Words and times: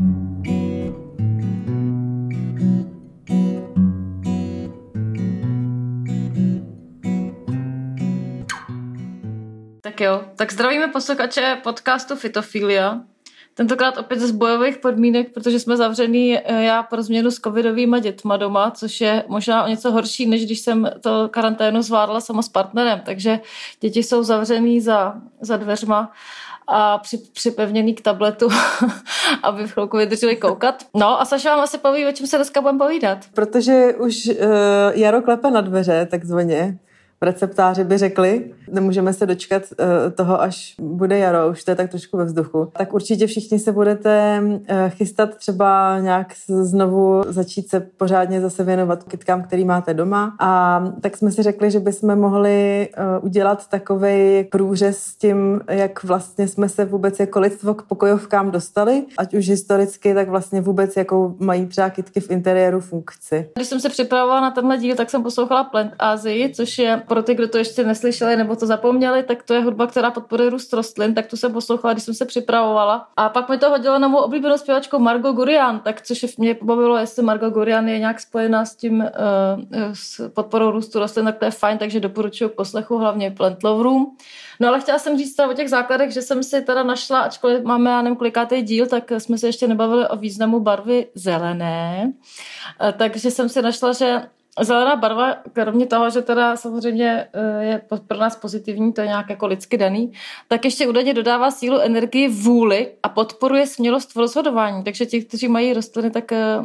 Tak 0.00 0.10
jo, 10.00 10.24
tak 10.36 10.52
zdravíme 10.52 10.88
posluchače 10.88 11.58
podcastu 11.62 12.16
Fitofilia. 12.16 13.00
Tentokrát 13.54 13.98
opět 13.98 14.20
z 14.20 14.30
bojových 14.30 14.78
podmínek, 14.78 15.34
protože 15.34 15.60
jsme 15.60 15.76
zavřený 15.76 16.38
eh, 16.38 16.62
já 16.62 16.82
pro 16.82 17.02
změnu 17.02 17.30
s 17.30 17.40
covidovými 17.40 18.00
dětma 18.00 18.36
doma, 18.36 18.70
což 18.70 19.00
je 19.00 19.24
možná 19.28 19.64
o 19.64 19.68
něco 19.68 19.90
horší, 19.90 20.26
než 20.26 20.46
když 20.46 20.60
jsem 20.60 20.90
to 21.00 21.28
karanténu 21.28 21.82
zvládla 21.82 22.20
sama 22.20 22.42
s 22.42 22.48
partnerem. 22.48 23.00
Takže 23.04 23.40
děti 23.80 24.02
jsou 24.02 24.22
zavřený 24.22 24.80
za, 24.80 25.14
za 25.40 25.56
dveřma 25.56 26.12
a 26.70 26.98
při, 26.98 27.18
připevněný 27.18 27.94
k 27.94 28.00
tabletu, 28.00 28.48
aby 29.42 29.66
v 29.66 29.72
chvilku 29.72 29.96
vydrželi 29.96 30.36
koukat. 30.36 30.86
No 30.94 31.20
a 31.20 31.24
Saša 31.24 31.50
vám 31.50 31.60
asi 31.60 31.78
poví, 31.78 32.06
o 32.06 32.12
čem 32.12 32.26
se 32.26 32.36
dneska 32.36 32.60
budeme 32.60 32.78
povídat. 32.78 33.18
Protože 33.34 33.94
už 33.98 34.26
uh, 34.26 34.34
jaro 34.92 35.22
klepe 35.22 35.50
na 35.50 35.60
dveře, 35.60 36.06
takzvaně 36.10 36.78
receptáři 37.22 37.84
by 37.84 37.98
řekli, 37.98 38.50
nemůžeme 38.70 39.12
se 39.12 39.26
dočkat 39.26 39.62
eh, 39.78 40.10
toho, 40.10 40.42
až 40.42 40.74
bude 40.80 41.18
jaro, 41.18 41.50
už 41.50 41.64
to 41.64 41.70
je 41.70 41.74
tak 41.74 41.90
trošku 41.90 42.16
ve 42.16 42.24
vzduchu, 42.24 42.72
tak 42.78 42.94
určitě 42.94 43.26
všichni 43.26 43.58
se 43.58 43.72
budete 43.72 44.42
eh, 44.68 44.90
chystat 44.90 45.36
třeba 45.36 45.98
nějak 46.00 46.26
znovu 46.46 47.22
začít 47.26 47.68
se 47.68 47.80
pořádně 47.80 48.40
zase 48.40 48.64
věnovat 48.64 49.04
kytkám, 49.04 49.42
který 49.42 49.64
máte 49.64 49.94
doma. 49.94 50.36
A 50.40 50.82
tak 51.00 51.16
jsme 51.16 51.30
si 51.30 51.42
řekli, 51.42 51.70
že 51.70 51.80
bychom 51.80 52.16
mohli 52.16 52.88
eh, 52.92 53.18
udělat 53.20 53.68
takový 53.68 54.44
průřez 54.50 54.98
s 54.98 55.16
tím, 55.16 55.60
jak 55.68 56.04
vlastně 56.04 56.48
jsme 56.48 56.68
se 56.68 56.84
vůbec 56.84 57.20
jako 57.20 57.40
lidstvo 57.40 57.74
k 57.74 57.82
pokojovkám 57.82 58.50
dostali, 58.50 59.04
ať 59.18 59.34
už 59.34 59.48
historicky, 59.48 60.14
tak 60.14 60.28
vlastně 60.28 60.60
vůbec 60.60 60.96
jakou 60.96 61.36
mají 61.38 61.66
třeba 61.66 61.90
kytky 61.90 62.20
v 62.20 62.30
interiéru 62.30 62.80
funkci. 62.80 63.50
Když 63.54 63.68
jsem 63.68 63.80
se 63.80 63.88
připravovala 63.88 64.40
na 64.40 64.50
tenhle 64.50 64.78
díl, 64.78 64.96
tak 64.96 65.10
jsem 65.10 65.22
poslouchala 65.22 65.64
Plant 65.64 65.92
Azii, 65.98 66.54
což 66.54 66.78
je 66.78 67.02
pro 67.10 67.22
ty, 67.22 67.34
kdo 67.34 67.48
to 67.48 67.58
ještě 67.58 67.84
neslyšeli 67.84 68.36
nebo 68.36 68.56
to 68.56 68.66
zapomněli, 68.66 69.22
tak 69.22 69.42
to 69.42 69.54
je 69.54 69.60
hudba, 69.60 69.86
která 69.86 70.10
podporuje 70.10 70.50
růst 70.50 70.72
rostlin, 70.72 71.14
tak 71.14 71.26
tu 71.26 71.36
jsem 71.36 71.52
poslouchala, 71.52 71.92
když 71.92 72.04
jsem 72.04 72.14
se 72.14 72.24
připravovala. 72.24 73.08
A 73.16 73.28
pak 73.28 73.48
mi 73.48 73.58
to 73.58 73.70
hodilo 73.70 73.98
na 73.98 74.08
mou 74.08 74.18
oblíbenou 74.18 74.58
zpěvačku 74.58 74.98
Margo 74.98 75.32
Gurian, 75.32 75.80
tak 75.80 76.02
což 76.02 76.36
mě 76.36 76.54
pobavilo, 76.54 76.96
jestli 76.96 77.22
Margo 77.22 77.50
Gurian 77.50 77.88
je 77.88 77.98
nějak 77.98 78.20
spojená 78.20 78.64
s 78.64 78.76
tím 78.76 78.98
uh, 79.00 79.06
s 79.92 80.28
podporou 80.28 80.70
růstu 80.70 80.98
rostlin, 80.98 81.24
tak 81.26 81.38
to 81.38 81.44
je 81.44 81.50
fajn, 81.50 81.78
takže 81.78 82.00
doporučuji 82.00 82.48
k 82.48 82.54
poslechu 82.54 82.98
hlavně 82.98 83.30
Plant 83.30 83.64
Love 83.64 83.82
Room. 83.82 84.06
No 84.60 84.68
ale 84.68 84.80
chtěla 84.80 84.98
jsem 84.98 85.18
říct 85.18 85.38
o 85.50 85.52
těch 85.52 85.70
základech, 85.70 86.10
že 86.10 86.22
jsem 86.22 86.42
si 86.42 86.62
teda 86.62 86.82
našla, 86.82 87.20
ačkoliv 87.20 87.62
máme, 87.62 87.90
já 87.90 88.02
nevím, 88.02 88.16
kolikátý 88.16 88.62
díl, 88.62 88.86
tak 88.86 89.10
jsme 89.18 89.38
se 89.38 89.46
ještě 89.46 89.68
nebavili 89.68 90.08
o 90.08 90.16
významu 90.16 90.60
barvy 90.60 91.06
zelené. 91.14 92.12
Takže 92.96 93.30
jsem 93.30 93.48
si 93.48 93.62
našla, 93.62 93.92
že 93.92 94.22
Zelená 94.60 94.96
barva, 94.96 95.36
kromě 95.52 95.86
toho, 95.86 96.10
že 96.10 96.22
teda 96.22 96.56
samozřejmě 96.56 97.28
eh, 97.32 97.64
je 97.64 97.82
pro 98.06 98.18
nás 98.18 98.36
pozitivní, 98.36 98.92
to 98.92 99.00
je 99.00 99.06
nějak 99.06 99.30
jako 99.30 99.46
lidsky 99.46 99.78
daný, 99.78 100.12
tak 100.48 100.64
ještě 100.64 100.88
údajně 100.88 101.14
dodává 101.14 101.50
sílu, 101.50 101.78
energii, 101.78 102.28
vůli 102.28 102.92
a 103.02 103.08
podporuje 103.08 103.66
smělost 103.66 104.14
v 104.14 104.18
rozhodování. 104.18 104.84
Takže 104.84 105.06
ti, 105.06 105.24
kteří 105.24 105.48
mají 105.48 105.72
rostliny, 105.72 106.10
tak, 106.10 106.32
eh, 106.32 106.58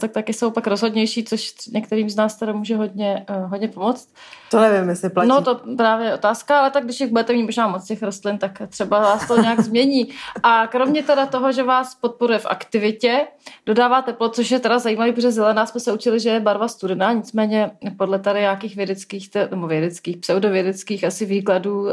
tak 0.00 0.12
taky 0.12 0.32
jsou 0.32 0.50
pak 0.50 0.66
rozhodnější, 0.66 1.24
což 1.24 1.54
některým 1.72 2.10
z 2.10 2.16
nás 2.16 2.36
teda 2.36 2.52
může 2.52 2.76
hodně, 2.76 3.24
eh, 3.28 3.46
hodně 3.46 3.68
pomoct. 3.68 4.08
To 4.50 4.60
nevím, 4.60 4.88
jestli 4.88 5.10
platí. 5.10 5.28
No 5.28 5.42
to 5.42 5.60
právě 5.76 6.06
je 6.06 6.14
otázka, 6.14 6.60
ale 6.60 6.70
tak 6.70 6.84
když 6.84 7.00
jich 7.00 7.10
budete 7.10 7.32
mít 7.32 7.42
možná 7.42 7.68
moc 7.68 7.84
těch 7.84 8.02
rostlin, 8.02 8.38
tak 8.38 8.62
třeba 8.68 9.00
vás 9.00 9.28
to 9.28 9.42
nějak 9.42 9.60
změní. 9.60 10.08
A 10.42 10.66
kromě 10.66 11.02
teda 11.02 11.26
toho, 11.26 11.52
že 11.52 11.62
vás 11.62 11.94
podporuje 11.94 12.38
v 12.38 12.46
aktivitě, 12.46 13.26
dodává 13.66 14.02
teplo, 14.02 14.28
což 14.28 14.50
je 14.50 14.60
teda 14.60 14.78
zajímavé, 14.78 15.12
protože 15.12 15.32
zelená 15.32 15.66
jsme 15.66 15.80
se 15.80 15.92
učili, 15.92 16.20
že 16.20 16.30
je 16.30 16.40
barva 16.40 16.68
studená, 16.68 17.12
nicméně 17.12 17.70
podle 17.96 18.18
tady 18.18 18.40
nějakých 18.40 18.76
vědeckých, 18.76 19.30
nebo 19.50 19.66
vědeckých, 19.66 20.16
pseudovědeckých 20.16 21.04
asi 21.04 21.26
výkladů 21.26 21.82
uh, 21.82 21.90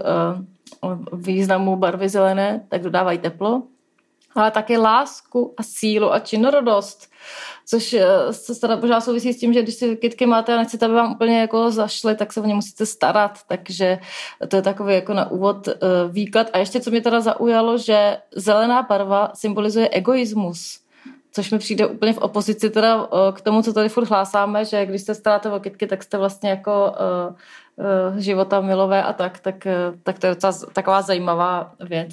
významu 1.13 1.75
barvy 1.75 2.09
zelené, 2.09 2.65
tak 2.69 2.81
dodávají 2.81 3.17
teplo, 3.17 3.63
ale 4.35 4.51
také 4.51 4.77
lásku 4.77 5.53
a 5.57 5.63
sílu 5.63 6.13
a 6.13 6.19
činorodost 6.19 7.09
což 7.69 7.93
eh, 7.93 8.33
se 8.33 8.59
teda 8.59 8.75
možná 8.75 9.01
souvisí 9.01 9.33
s 9.33 9.39
tím, 9.39 9.53
že 9.53 9.61
když 9.61 9.75
si 9.75 9.97
kytky 9.97 10.25
máte 10.25 10.53
a 10.53 10.57
nechcete, 10.57 10.85
aby 10.85 10.93
vám 10.93 11.11
úplně 11.11 11.39
jako 11.39 11.71
zašly, 11.71 12.15
tak 12.15 12.33
se 12.33 12.41
o 12.41 12.45
ně 12.45 12.55
musíte 12.55 12.85
starat, 12.85 13.39
takže 13.47 13.99
to 14.47 14.55
je 14.55 14.61
takový 14.61 14.93
jako 14.93 15.13
na 15.13 15.31
úvod 15.31 15.67
uh, 15.67 15.73
výklad. 16.11 16.47
A 16.53 16.57
ještě, 16.57 16.79
co 16.79 16.91
mě 16.91 17.01
teda 17.01 17.21
zaujalo, 17.21 17.77
že 17.77 18.17
zelená 18.35 18.81
barva 18.81 19.31
symbolizuje 19.33 19.89
egoismus 19.89 20.79
což 21.31 21.51
mi 21.51 21.59
přijde 21.59 21.87
úplně 21.87 22.13
v 22.13 22.17
opozici 22.17 22.69
teda 22.69 23.07
eh, 23.13 23.31
k 23.31 23.41
tomu, 23.41 23.61
co 23.61 23.73
tady 23.73 23.89
furt 23.89 24.09
hlásáme, 24.09 24.65
že 24.65 24.85
když 24.85 25.01
se 25.01 25.15
staráte 25.15 25.51
o 25.51 25.59
kytky, 25.59 25.87
tak 25.87 26.03
jste 26.03 26.17
vlastně 26.17 26.49
jako 26.49 26.95
života 28.17 28.61
milové 28.61 29.03
a 29.03 29.13
tak, 29.13 29.39
tak, 29.39 29.55
uh, 29.65 29.95
tak 30.03 30.19
to 30.19 30.27
je 30.27 30.35
docela 30.35 30.53
taková 30.73 31.01
zajímavá 31.01 31.71
věc. 31.79 32.09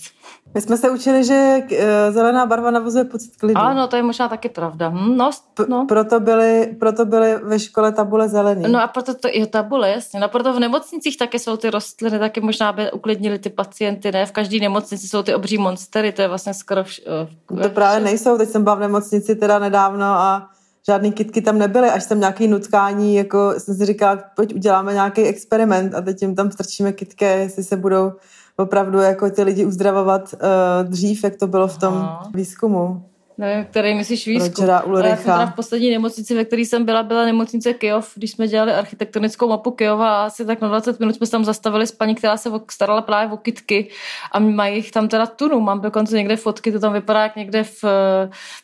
My 0.54 0.60
jsme 0.60 0.76
se 0.76 0.90
učili, 0.90 1.24
že 1.24 1.58
uh, 1.60 1.78
zelená 2.10 2.46
barva 2.46 2.70
navozuje 2.70 3.04
pocit 3.04 3.36
klidu. 3.36 3.60
Ano, 3.60 3.86
to 3.88 3.96
je 3.96 4.02
možná 4.02 4.28
taky 4.28 4.48
pravda. 4.48 4.88
Hm, 4.88 5.16
no, 5.16 5.30
no. 5.68 5.86
proto, 5.88 6.20
byly, 6.20 6.76
proto 6.80 7.04
byly 7.04 7.36
ve 7.42 7.58
škole 7.58 7.92
tabule 7.92 8.28
zelený. 8.28 8.72
No 8.72 8.82
a 8.82 8.86
proto 8.86 9.14
to 9.14 9.28
je 9.32 9.46
tabule, 9.46 9.90
jasně. 9.90 10.20
No 10.20 10.28
proto 10.28 10.52
v 10.52 10.60
nemocnicích 10.60 11.18
taky 11.18 11.38
jsou 11.38 11.56
ty 11.56 11.70
rostliny, 11.70 12.18
taky 12.18 12.40
možná 12.40 12.72
by 12.72 12.92
uklidnili 12.92 13.38
ty 13.38 13.50
pacienty, 13.50 14.12
ne? 14.12 14.26
V 14.26 14.32
každé 14.32 14.58
nemocnici 14.58 15.08
jsou 15.08 15.22
ty 15.22 15.34
obří 15.34 15.58
monstery, 15.58 16.12
to 16.12 16.22
je 16.22 16.28
vlastně 16.28 16.54
skoro... 16.54 16.82
Vš- 16.82 17.28
to 17.62 17.68
právě 17.68 18.04
nejsou, 18.04 18.38
teď 18.38 18.48
jsem 18.48 18.64
byla 18.64 18.74
v 18.74 18.80
nemocnici 18.80 19.34
teda 19.34 19.58
nedávno 19.58 20.04
a 20.04 20.48
žádný 20.90 21.12
kitky 21.12 21.42
tam 21.42 21.58
nebyly, 21.58 21.90
až 21.90 22.04
jsem 22.04 22.20
nějaký 22.20 22.48
nutkání, 22.48 23.14
jako 23.14 23.54
jsem 23.58 23.74
si 23.74 23.86
říkala, 23.86 24.18
pojď 24.36 24.54
uděláme 24.54 24.92
nějaký 24.92 25.22
experiment 25.22 25.94
a 25.94 26.00
teď 26.00 26.22
jim 26.22 26.34
tam 26.34 26.50
strčíme 26.50 26.92
kitky, 26.92 27.24
jestli 27.24 27.64
se 27.64 27.76
budou 27.76 28.12
opravdu 28.56 28.98
jako 28.98 29.30
ty 29.30 29.42
lidi 29.42 29.64
uzdravovat 29.64 30.34
uh, 30.34 30.90
dřív, 30.90 31.24
jak 31.24 31.36
to 31.36 31.46
bylo 31.46 31.68
v 31.68 31.78
tom 31.78 31.94
Aha. 31.94 32.30
výzkumu 32.34 33.04
nevím, 33.38 33.64
který 33.64 33.94
myslíš 33.94 34.26
výzkum. 34.26 34.66
Ulricha. 34.84 35.08
Já 35.08 35.16
jsem 35.16 35.24
teda 35.24 35.46
v 35.46 35.54
poslední 35.54 35.90
nemocnici, 35.90 36.34
ve 36.34 36.44
které 36.44 36.62
jsem 36.62 36.84
byla, 36.84 37.02
byla 37.02 37.24
nemocnice 37.24 37.74
Kyjov, 37.74 38.12
když 38.14 38.30
jsme 38.30 38.48
dělali 38.48 38.72
architektonickou 38.72 39.48
mapu 39.48 39.70
Kyjova 39.70 40.22
a 40.22 40.26
asi 40.26 40.44
tak 40.44 40.60
na 40.60 40.68
20 40.68 41.00
minut 41.00 41.16
jsme 41.16 41.26
se 41.26 41.32
tam 41.32 41.44
zastavili 41.44 41.86
s 41.86 41.92
paní, 41.92 42.14
která 42.14 42.36
se 42.36 42.50
starala 42.70 43.02
právě 43.02 43.32
o 43.32 43.36
kitky 43.36 43.88
a 44.32 44.38
mají 44.38 44.76
jich 44.76 44.90
tam 44.90 45.08
teda 45.08 45.26
tunu. 45.26 45.60
Mám 45.60 45.80
dokonce 45.80 46.16
někde 46.16 46.36
fotky, 46.36 46.72
to 46.72 46.80
tam 46.80 46.92
vypadá 46.92 47.22
jak 47.22 47.36
někde 47.36 47.64
v, 47.64 47.84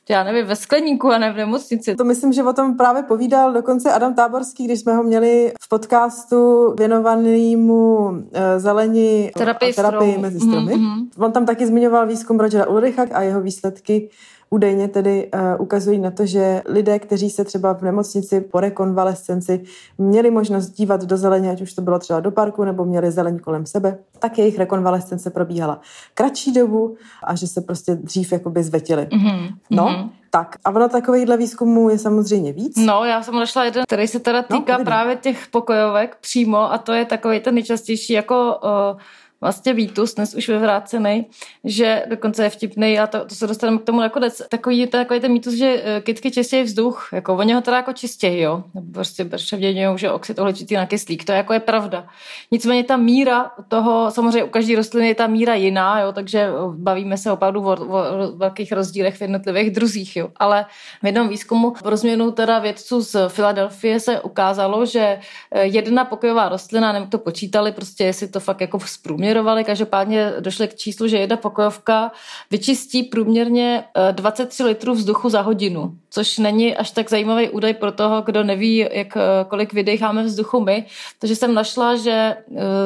já 0.09 0.25
nevím, 0.25 0.47
ve 0.47 0.57
skleníku 0.57 1.11
a 1.11 1.19
ne 1.19 1.33
v 1.33 1.37
nemocnici. 1.37 1.97
To 1.97 2.05
myslím, 2.05 2.33
že 2.33 2.43
o 2.43 2.53
tom 2.53 2.77
právě 2.77 3.03
povídal 3.03 3.53
dokonce 3.53 3.93
Adam 3.93 4.15
Táborský, 4.15 4.65
když 4.65 4.81
jsme 4.81 4.97
ho 4.97 5.03
měli 5.03 5.53
v 5.61 5.69
podcastu 5.69 6.73
věnovanému 6.79 8.11
eh, 8.33 8.61
zelení 8.61 9.31
terapii, 9.37 9.73
terapii 9.73 10.19
mezi 10.19 10.41
stromy. 10.41 10.75
Mm-hmm. 10.75 11.09
On 11.19 11.33
tam 11.33 11.47
taky 11.47 11.67
zmiňoval 11.67 12.07
výzkum 12.07 12.41
Rogera 12.41 12.67
Ulricha 12.67 13.07
a 13.13 13.23
jeho 13.23 13.41
výsledky 13.41 14.09
údajně 14.53 14.89
tedy 14.89 15.31
uh, 15.35 15.41
ukazují 15.59 15.99
na 15.99 16.11
to, 16.11 16.27
že 16.27 16.63
lidé, 16.67 16.99
kteří 16.99 17.31
se 17.31 17.45
třeba 17.45 17.75
v 17.75 17.83
nemocnici 17.83 18.41
po 18.41 18.61
rekonvalescenci 18.61 19.65
měli 19.99 20.31
možnost 20.31 20.71
dívat 20.71 21.05
do 21.05 21.17
zeleně, 21.17 21.51
ať 21.51 21.61
už 21.61 21.73
to 21.73 21.83
bylo 21.83 21.99
třeba 21.99 22.21
do 22.21 22.31
parku 22.31 22.65
nebo 22.65 22.85
měli 22.85 23.11
zeleň 23.11 23.39
kolem 23.39 23.67
sebe, 23.67 23.99
tak 24.19 24.39
jejich 24.39 24.59
rekonvalescence 24.59 25.31
probíhala 25.31 25.81
kratší 26.15 26.53
dobu 26.53 26.97
a 27.25 27.35
že 27.35 27.47
se 27.47 27.61
prostě 27.61 27.95
dřív 27.95 28.33
jakoby 28.33 28.63
zvetili. 28.63 29.03
Mm-hmm. 29.03 29.49
No, 29.71 29.85
mm-hmm. 29.85 30.11
Tak 30.35 30.57
a 30.65 30.71
ono 30.71 30.89
takovýchhle 30.89 31.37
výzkumů 31.37 31.91
je 31.91 31.99
samozřejmě 31.99 32.53
víc. 32.53 32.77
No, 32.77 33.05
já 33.05 33.23
jsem 33.23 33.35
našla 33.35 33.65
jeden, 33.65 33.85
který 33.87 34.09
se 34.09 34.21
teda 34.21 34.45
no, 34.51 34.57
týká 34.57 34.79
no, 34.79 34.85
právě 34.85 35.17
těch 35.17 35.47
pokojovek 35.51 36.17
přímo 36.21 36.73
a 36.73 36.79
to 36.79 36.93
je 36.93 37.05
takový 37.05 37.41
ten 37.41 37.55
nejčastější 37.55 38.13
jako 38.13 38.61
uh, 38.65 39.01
vlastně 39.43 39.75
výtus, 39.75 40.15
dnes 40.15 40.35
už 40.35 40.49
vyvrácený, 40.49 41.27
že 41.65 42.03
dokonce 42.09 42.45
je 42.45 42.51
vtipný 42.51 42.99
a 42.99 43.07
to, 43.07 43.25
to 43.25 43.35
se 43.35 43.47
dostaneme 43.47 43.79
k 43.79 43.85
tomu 43.85 44.01
nakonec. 44.01 44.43
Takový, 44.49 44.87
takový 44.87 45.21
ten 45.21 45.33
mýtus, 45.33 45.55
že 45.55 45.83
eh, 45.85 46.01
kytky 46.01 46.31
čistějí 46.31 46.63
vzduch, 46.63 47.09
jako 47.13 47.35
oni 47.35 47.53
ho 47.53 47.61
teda 47.61 47.77
jako 47.77 47.93
čistějí, 47.93 48.41
jo. 48.41 48.65
Prostě 48.93 49.25
převděňují, 49.25 49.99
že 49.99 50.11
oxid 50.11 50.39
uhličitý 50.39 50.75
na 50.75 50.87
kyslík, 50.87 51.25
to 51.25 51.33
je 51.33 51.37
jako 51.37 51.53
je 51.53 51.61
pravda. 51.61 52.07
Nicméně 52.51 52.85
ta 52.85 52.97
míra 52.97 53.51
toho, 53.69 54.11
samozřejmě 54.11 54.45
u 54.45 54.49
každé 54.49 54.77
rostliny 54.77 55.09
je 55.09 55.15
ta 55.15 55.27
míra 55.27 55.55
jiná, 55.55 56.01
jo, 56.01 56.13
takže 56.13 56.49
bavíme 56.71 57.17
se 57.17 57.33
opravdu 57.33 57.61
o, 57.61 57.73
o, 57.73 57.75
o 57.75 58.37
velkých 58.37 58.73
rozdílech 58.73 59.17
v 59.17 59.21
jednotlivých 59.21 59.71
druzích, 59.71 60.17
jo. 60.17 60.29
Ale 60.37 60.67
v 61.03 61.07
jednom 61.07 61.29
výzkumu 61.29 61.71
pro 61.83 61.97
změnu 61.97 62.31
teda 62.31 62.59
vědců 62.59 63.03
z 63.03 63.29
Filadelfie 63.29 64.01
se 64.01 64.21
ukázalo, 64.21 64.87
že 64.87 65.19
eh, 65.51 65.65
jedna 65.65 66.05
pokojová 66.05 66.49
rostlina, 66.49 66.93
nevím, 66.93 67.09
to 67.09 67.19
počítali, 67.19 67.73
prostě 67.73 68.05
jestli 68.05 68.29
to 68.29 68.41
fakt 68.41 68.61
jako 68.61 68.79
v 68.79 69.03
průměru 69.03 69.32
poměrovali, 69.33 69.65
každopádně 69.65 70.33
došli 70.41 70.69
k 70.69 70.75
číslu, 70.75 71.09
že 71.09 71.17
jedna 71.17 71.37
pokojovka 71.37 72.13
vyčistí 72.51 73.03
průměrně 73.03 73.85
23 74.11 74.63
litrů 74.63 74.93
vzduchu 74.93 75.29
za 75.29 75.41
hodinu, 75.41 75.93
což 76.11 76.39
není 76.39 76.77
až 76.77 76.91
tak 76.91 77.11
zajímavý 77.11 77.51
údaj 77.51 77.75
pro 77.75 77.93
toho, 77.93 78.23
kdo 78.23 78.45
neví, 78.45 78.87
jak, 78.93 79.17
kolik 79.49 79.73
vydecháme 79.73 80.23
vzduchu 80.23 80.61
my. 80.61 80.85
Takže 81.19 81.37
jsem 81.37 81.55
našla, 81.55 81.97
že 81.97 82.37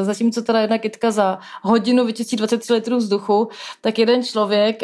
zatímco 0.03 0.43
teda 0.43 0.61
jedna 0.61 0.79
kytka 0.79 1.11
za 1.11 1.39
hodinu 1.63 2.05
vyčistí 2.05 2.37
23 2.37 2.73
litrů 2.73 2.97
vzduchu, 2.97 3.49
tak 3.81 3.99
jeden 3.99 4.23
člověk 4.23 4.83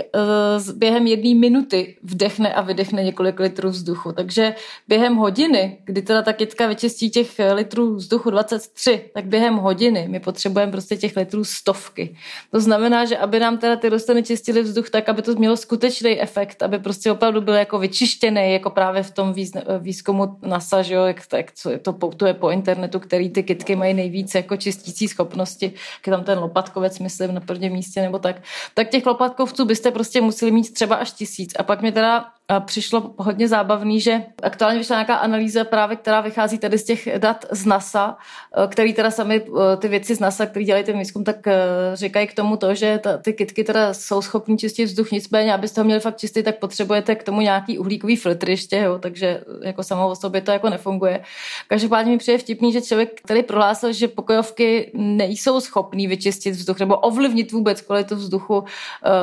během 0.75 1.06
jedné 1.06 1.35
minuty 1.35 1.97
vdechne 2.03 2.55
a 2.55 2.61
vydechne 2.61 3.05
několik 3.05 3.41
litrů 3.41 3.69
vzduchu. 3.69 4.12
Takže 4.12 4.55
během 4.88 5.17
hodiny, 5.17 5.79
kdy 5.85 6.03
teda 6.03 6.23
ta 6.23 6.32
kytka 6.32 6.67
vyčistí 6.67 7.11
těch 7.11 7.41
litrů 7.55 7.94
vzduchu 7.94 8.31
23, 8.31 9.11
tak 9.15 9.25
během 9.26 9.55
hodiny 9.56 10.06
my 10.11 10.20
potřebujeme 10.20 10.73
prostě 10.73 10.97
těch 10.97 11.17
litrů 11.17 11.44
stovky. 11.52 12.16
To 12.50 12.60
znamená, 12.60 13.04
že 13.04 13.16
aby 13.16 13.40
nám 13.40 13.58
teda 13.58 13.76
ty 13.76 13.88
rostliny 13.88 14.22
čistily 14.22 14.62
vzduch 14.62 14.90
tak, 14.90 15.08
aby 15.08 15.22
to 15.22 15.34
mělo 15.34 15.56
skutečný 15.56 16.20
efekt, 16.20 16.62
aby 16.62 16.78
prostě 16.78 17.12
opravdu 17.12 17.40
byl 17.40 17.54
jako 17.54 17.78
vyčištěný, 17.78 18.52
jako 18.52 18.70
právě 18.70 19.02
v 19.02 19.10
tom 19.10 19.34
výzkumu 19.78 20.38
NASA, 20.43 20.82
že 20.82 20.94
jo, 20.94 21.04
jak, 21.04 21.16
jak 21.37 21.52
to 21.82 21.93
poutuje 21.93 22.34
po 22.34 22.50
internetu, 22.50 23.00
který 23.00 23.31
ty 23.31 23.43
kytky 23.43 23.76
mají 23.76 23.94
nejvíce 23.94 24.38
jako 24.38 24.56
čistící 24.56 25.08
schopnosti, 25.08 25.72
jak 26.06 26.16
tam 26.16 26.25
ten 26.25 26.38
lopatkovec, 26.38 26.99
myslím, 26.99 27.34
na 27.34 27.40
prvním 27.40 27.72
místě 27.72 28.02
nebo 28.02 28.19
tak, 28.19 28.43
tak 28.75 28.88
těch 28.88 29.06
lopatkovců 29.06 29.64
byste 29.64 29.90
prostě 29.90 30.20
museli 30.20 30.50
mít 30.50 30.72
třeba 30.72 30.96
až 30.96 31.12
tisíc. 31.12 31.52
A 31.58 31.62
pak 31.62 31.81
mě 31.81 31.93
teda 31.93 32.25
přišlo 32.61 33.15
hodně 33.17 33.49
zábavný, 33.49 34.00
že 34.00 34.23
aktuálně 34.43 34.79
vyšla 34.79 34.97
nějaká 34.97 35.15
analýza 35.15 35.65
právě, 35.65 35.97
která 35.97 36.21
vychází 36.21 36.59
tady 36.59 36.79
z 36.79 36.85
těch 36.85 37.09
dat 37.19 37.44
z 37.50 37.67
NASA, 37.67 38.17
eh, 38.56 38.67
který 38.67 38.93
teda 38.93 39.11
sami 39.11 39.43
eh, 39.47 39.77
ty 39.77 39.89
věci 39.89 40.15
z 40.15 40.21
NASA, 40.21 40.47
který 40.47 40.65
dělají 40.65 40.85
ten 40.85 40.99
výzkum, 40.99 41.25
tak 41.25 41.47
eh, 41.47 41.56
říkají 41.94 42.27
k 42.27 42.35
tomu 42.35 42.56
to, 42.56 42.75
že 42.75 42.99
ta, 42.99 43.19
ty 43.19 43.33
kitky 43.33 43.65
teda 43.65 43.94
jsou 43.94 44.23
schopní 44.23 44.59
čistit 44.59 44.85
vzduch, 44.85 45.11
nicméně, 45.11 45.55
abyste 45.55 45.81
ho 45.81 45.85
měli 45.85 46.00
fakt 46.00 46.17
čistý, 46.17 46.43
tak 46.43 46.59
potřebujete 46.59 47.15
k 47.15 47.23
tomu 47.23 47.41
nějaký 47.41 47.79
uhlíkový 47.79 48.17
filtr 48.17 48.50
ještě, 48.50 48.77
jo, 48.77 48.99
takže 48.99 49.41
jako 49.62 49.83
samo 49.83 50.09
o 50.09 50.17
sobě 50.17 50.41
to 50.41 50.50
jako 50.50 50.71
nefunguje. 50.71 51.23
Každopádně 51.69 52.12
mi 52.12 52.19
přijde 52.19 52.39
vtipný, 52.39 52.73
že 52.73 52.81
člověk, 52.81 53.21
který 53.25 53.43
prohlásil, 53.43 53.93
že 53.93 54.09
pokojovky 54.09 54.91
nejsou 54.94 55.61
schopný 55.61 56.06
vyčistit 56.06 56.55
vzduch 56.55 56.79
nebo 56.79 56.97
ovlivnit 56.97 57.53
vůbec 57.53 57.81
kvalitu 57.81 58.17
vzduchu 58.17 58.65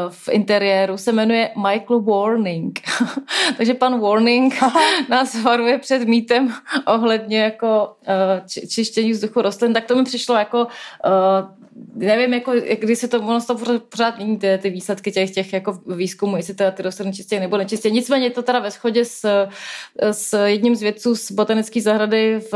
v 0.09 0.29
interiéru, 0.29 0.97
se 0.97 1.11
jmenuje 1.11 1.49
Michael 1.55 2.01
Warning. 2.01 2.79
Takže 3.57 3.73
pan 3.73 3.99
Warning 3.99 4.53
nás 5.09 5.41
varuje 5.41 5.77
před 5.77 6.07
mýtem 6.07 6.53
ohledně 6.85 7.39
jako 7.39 7.95
uh, 8.07 8.67
čištění 8.67 9.11
vzduchu 9.11 9.41
rostlin, 9.41 9.73
tak 9.73 9.85
to 9.85 9.95
mi 9.95 10.03
přišlo 10.03 10.35
jako 10.35 10.67
uh, 11.05 11.59
nevím, 11.95 12.33
jako, 12.33 12.53
jak, 12.53 12.79
kdy 12.79 12.95
se 12.95 13.07
to, 13.07 13.17
ono 13.17 13.41
to 13.41 13.79
pořád 13.89 14.17
mění 14.17 14.37
ty, 14.37 14.59
ty 14.61 14.69
výsledky 14.69 15.11
těch, 15.11 15.31
těch 15.31 15.53
jako 15.53 15.79
výzkumů, 15.95 16.37
jestli 16.37 16.53
teda 16.53 16.71
ty 16.71 16.83
rostliny 16.83 17.13
čistě 17.13 17.39
nebo 17.39 17.57
nečistě. 17.57 17.89
Nicméně 17.89 18.25
je 18.25 18.29
to 18.29 18.41
teda 18.41 18.59
ve 18.59 18.71
shodě 18.71 19.05
s, 19.05 19.47
s 20.11 20.45
jedním 20.45 20.75
z 20.75 20.81
vědců 20.81 21.15
z 21.15 21.31
botanické 21.31 21.81
zahrady 21.81 22.39
v 22.51 22.53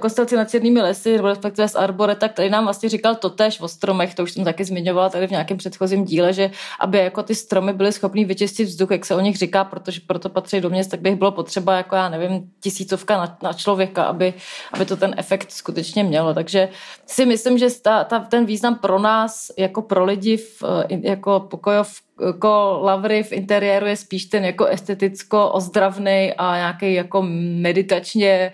Kostelci 0.00 0.36
nad 0.36 0.50
Černými 0.50 0.80
lesy, 0.80 1.16
nebo 1.16 1.28
respektive 1.28 1.68
z 1.68 1.74
Arboreta, 1.74 2.28
který 2.28 2.50
nám 2.50 2.64
vlastně 2.64 2.88
říkal 2.88 3.14
totéž 3.14 3.60
o 3.60 3.68
stromech, 3.68 4.14
to 4.14 4.22
už 4.22 4.32
jsem 4.32 4.44
taky 4.44 4.64
zmiňovala 4.64 5.08
tady 5.08 5.26
v 5.26 5.30
nějakém 5.30 5.56
předchozím 5.56 6.04
díle, 6.04 6.32
že 6.32 6.50
aby 6.80 6.98
jako 6.98 7.22
ty 7.22 7.34
stromy 7.34 7.72
byly 7.72 7.92
schopný 7.92 8.24
vyčistit 8.24 8.68
vzduch, 8.68 8.90
jak 8.90 9.06
se 9.06 9.14
o 9.14 9.20
nich 9.20 9.38
říká, 9.40 9.64
protože 9.64 10.00
proto 10.06 10.28
patří 10.28 10.60
do 10.60 10.70
měst, 10.70 10.90
tak 10.90 11.00
bych 11.00 11.16
bylo 11.16 11.32
potřeba 11.32 11.76
jako 11.76 11.96
já 11.96 12.08
nevím, 12.08 12.50
tisícovka 12.60 13.18
na, 13.18 13.38
na 13.42 13.52
člověka, 13.52 14.04
aby, 14.04 14.34
aby 14.72 14.84
to 14.84 14.96
ten 14.96 15.14
efekt 15.16 15.52
skutečně 15.52 16.04
mělo. 16.04 16.34
Takže 16.34 16.68
si 17.06 17.26
myslím, 17.26 17.58
že 17.58 17.80
ta, 17.82 18.04
ta, 18.04 18.18
ten 18.18 18.46
význam 18.46 18.74
pro 18.74 18.98
nás, 18.98 19.50
jako 19.58 19.82
pro 19.82 20.04
lidi, 20.04 20.36
v, 20.36 20.62
jako 20.88 21.40
pokojov, 21.40 21.92
jako 22.26 22.80
lavry 22.82 23.22
v 23.22 23.32
interiéru 23.32 23.86
je 23.86 23.96
spíš 23.96 24.24
ten 24.24 24.44
jako 24.44 24.66
esteticko 24.66 25.48
ozdravný 25.48 26.32
a 26.38 26.56
nějaký 26.56 26.94
jako 26.94 27.22
meditačně 27.60 28.52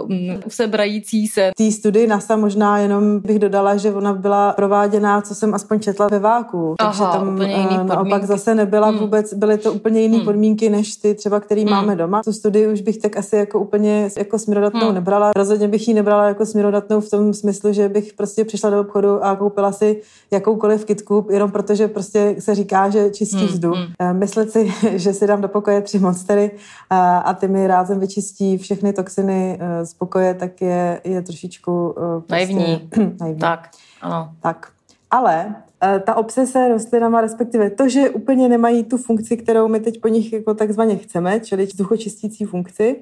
uh, 0.00 0.10
sebrající 0.48 1.26
se. 1.26 1.50
Tý 1.56 1.72
studii 1.72 2.06
NASA 2.06 2.36
možná 2.36 2.78
jenom 2.78 3.20
bych 3.20 3.38
dodala, 3.38 3.76
že 3.76 3.92
ona 3.92 4.12
byla 4.12 4.52
prováděná, 4.52 5.20
co 5.20 5.34
jsem 5.34 5.54
aspoň 5.54 5.80
četla 5.80 6.08
ve 6.08 6.18
váku. 6.18 6.74
Takže 6.78 7.02
Aha, 7.02 7.12
tam 7.12 7.34
úplně 7.34 7.52
jiný 7.52 7.78
uh, 7.78 7.86
naopak 7.86 8.24
zase 8.24 8.54
nebyla 8.54 8.88
hmm. 8.88 8.98
vůbec, 8.98 9.34
byly 9.34 9.58
to 9.58 9.72
úplně 9.72 10.00
jiné 10.00 10.16
hmm. 10.16 10.24
podmínky, 10.24 10.70
než 10.70 10.96
ty 10.96 11.14
třeba, 11.14 11.40
který 11.40 11.62
hmm. 11.62 11.70
máme 11.70 11.96
doma. 11.96 12.22
Tu 12.22 12.32
studii 12.32 12.66
už 12.66 12.80
bych 12.80 12.98
tak 12.98 13.16
asi 13.16 13.36
jako 13.36 13.60
úplně 13.60 14.08
jako 14.18 14.38
směrodatnou 14.38 14.86
hmm. 14.86 14.94
nebrala. 14.94 15.32
Rozhodně 15.36 15.68
bych 15.68 15.88
ji 15.88 15.94
nebrala 15.94 16.28
jako 16.28 16.46
směrodatnou 16.46 17.00
v 17.00 17.10
tom 17.10 17.34
smyslu, 17.34 17.72
že 17.72 17.88
bych 17.88 18.12
prostě 18.12 18.44
přišla 18.44 18.70
do 18.70 18.80
obchodu 18.80 19.24
a 19.24 19.36
koupila 19.36 19.72
si 19.72 20.00
jakoukoliv 20.30 20.84
kitku, 20.84 21.26
jenom 21.30 21.50
protože 21.50 21.88
prostě 21.88 22.36
se 22.38 22.54
říká, 22.54 22.73
říká, 22.74 22.90
že 22.90 23.10
čistí 23.10 23.36
hmm, 23.36 23.46
vzduch. 23.46 23.76
Hmm. 24.00 24.18
Myslet 24.18 24.50
si, 24.50 24.72
že 24.98 25.12
si 25.12 25.26
dám 25.26 25.40
do 25.40 25.48
pokoje 25.48 25.80
tři 25.80 25.98
monstery 25.98 26.50
a, 26.90 27.18
a 27.18 27.34
ty 27.34 27.48
mi 27.48 27.66
rázem 27.66 28.00
vyčistí 28.00 28.58
všechny 28.58 28.92
toxiny 28.92 29.58
eh, 29.60 29.86
z 29.86 29.94
pokoje, 29.94 30.34
tak 30.34 30.62
je, 30.62 31.00
je 31.04 31.22
trošičku... 31.22 31.94
Eh, 31.98 32.20
prostě, 32.20 32.30
naivní. 32.30 32.90
naivní. 33.20 33.40
Tak, 33.40 33.70
ano. 34.02 34.32
Tak. 34.40 34.68
Ale 35.10 35.54
ta 36.04 36.14
obsese 36.14 36.68
rostlinama, 36.68 37.20
respektive 37.20 37.70
to, 37.70 37.88
že 37.88 38.10
úplně 38.10 38.48
nemají 38.48 38.84
tu 38.84 38.96
funkci, 38.96 39.36
kterou 39.36 39.68
my 39.68 39.80
teď 39.80 40.00
po 40.00 40.08
nich 40.08 40.32
jako 40.32 40.54
takzvaně 40.54 40.96
chceme, 40.96 41.40
čili 41.40 41.66
vzduchočistící 41.66 42.44
funkci, 42.44 42.96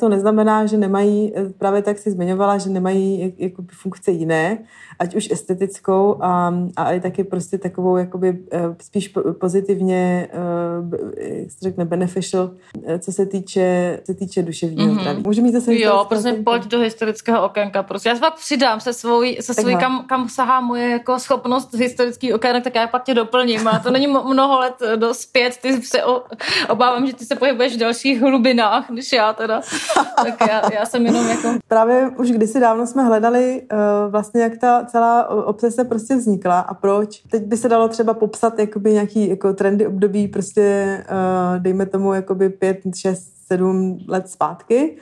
to 0.00 0.08
neznamená, 0.08 0.66
že 0.66 0.76
nemají, 0.76 1.32
právě 1.58 1.82
tak 1.82 1.98
si 1.98 2.10
zmiňovala, 2.10 2.58
že 2.58 2.70
nemají 2.70 3.34
jako 3.38 3.64
funkce 3.72 4.10
jiné, 4.10 4.58
ať 4.98 5.14
už 5.14 5.30
estetickou 5.30 6.22
a, 6.22 6.54
a 6.76 6.92
i 6.92 7.00
taky 7.00 7.24
prostě 7.24 7.58
takovou 7.58 7.96
jakoby 7.96 8.38
eh, 8.52 8.60
spíš 8.82 9.14
pozitivně, 9.40 10.28
eh, 10.32 11.40
jak 11.40 11.50
se 11.50 11.58
řekne, 11.62 11.84
beneficial, 11.84 12.50
eh, 12.86 12.98
co 12.98 13.12
se 13.12 13.26
týče, 13.26 14.00
se 14.04 14.14
týče 14.14 14.42
duševního 14.42 14.94
mm-hmm. 14.94 15.00
zdraví. 15.00 15.22
Můžu 15.26 15.42
mít 15.42 15.52
zase 15.52 15.74
Jo, 15.74 16.06
prostě 16.08 16.32
pojď 16.32 16.66
do 16.66 16.80
historického 16.80 17.44
okénka. 17.44 17.82
Prostě 17.82 18.08
já 18.08 18.14
se 18.14 18.20
pak 18.20 18.34
přidám 18.34 18.80
se 18.80 18.92
svou, 18.92 19.22
se 19.40 19.54
svou 19.54 19.78
kam, 19.78 20.04
kam 20.06 20.28
sahá 20.28 20.60
moje 20.60 20.90
jako 20.90 21.18
schopnost 21.18 21.74
historický 21.96 22.34
okének, 22.34 22.64
tak 22.64 22.74
já 22.74 22.86
pak 22.86 23.04
tě 23.04 23.14
doplním. 23.14 23.68
A 23.68 23.78
to 23.78 23.90
není 23.90 24.06
mnoho 24.06 24.58
let 24.58 24.74
dospět, 24.96 25.56
ty 25.62 25.82
se 25.82 25.98
obávám, 26.68 27.06
že 27.06 27.14
ty 27.14 27.24
se 27.24 27.36
pohybuješ 27.36 27.76
v 27.76 27.78
dalších 27.78 28.20
hlubinách, 28.20 28.90
než 28.90 29.12
já 29.12 29.32
teda. 29.32 29.60
tak 30.16 30.48
já, 30.48 30.74
já 30.74 30.86
jsem 30.86 31.06
jenom 31.06 31.28
jako... 31.28 31.48
Právě 31.68 32.10
už 32.18 32.30
kdysi 32.30 32.60
dávno 32.60 32.86
jsme 32.86 33.04
hledali 33.04 33.62
uh, 33.72 34.12
vlastně, 34.12 34.42
jak 34.42 34.58
ta 34.58 34.84
celá 34.84 35.28
obsese 35.28 35.84
prostě 35.84 36.16
vznikla 36.16 36.60
a 36.60 36.74
proč. 36.74 37.22
Teď 37.30 37.42
by 37.42 37.56
se 37.56 37.68
dalo 37.68 37.88
třeba 37.88 38.14
popsat 38.14 38.58
jakoby 38.58 38.92
nějaký 38.92 39.28
jako 39.28 39.52
trendy 39.52 39.86
období 39.86 40.28
prostě 40.28 41.04
uh, 41.10 41.62
dejme 41.62 41.86
tomu 41.86 42.14
jakoby 42.14 42.48
pět, 42.48 42.80
šest, 42.96 43.32
sedm 43.46 43.98
let 44.08 44.28
zpátky 44.28 44.96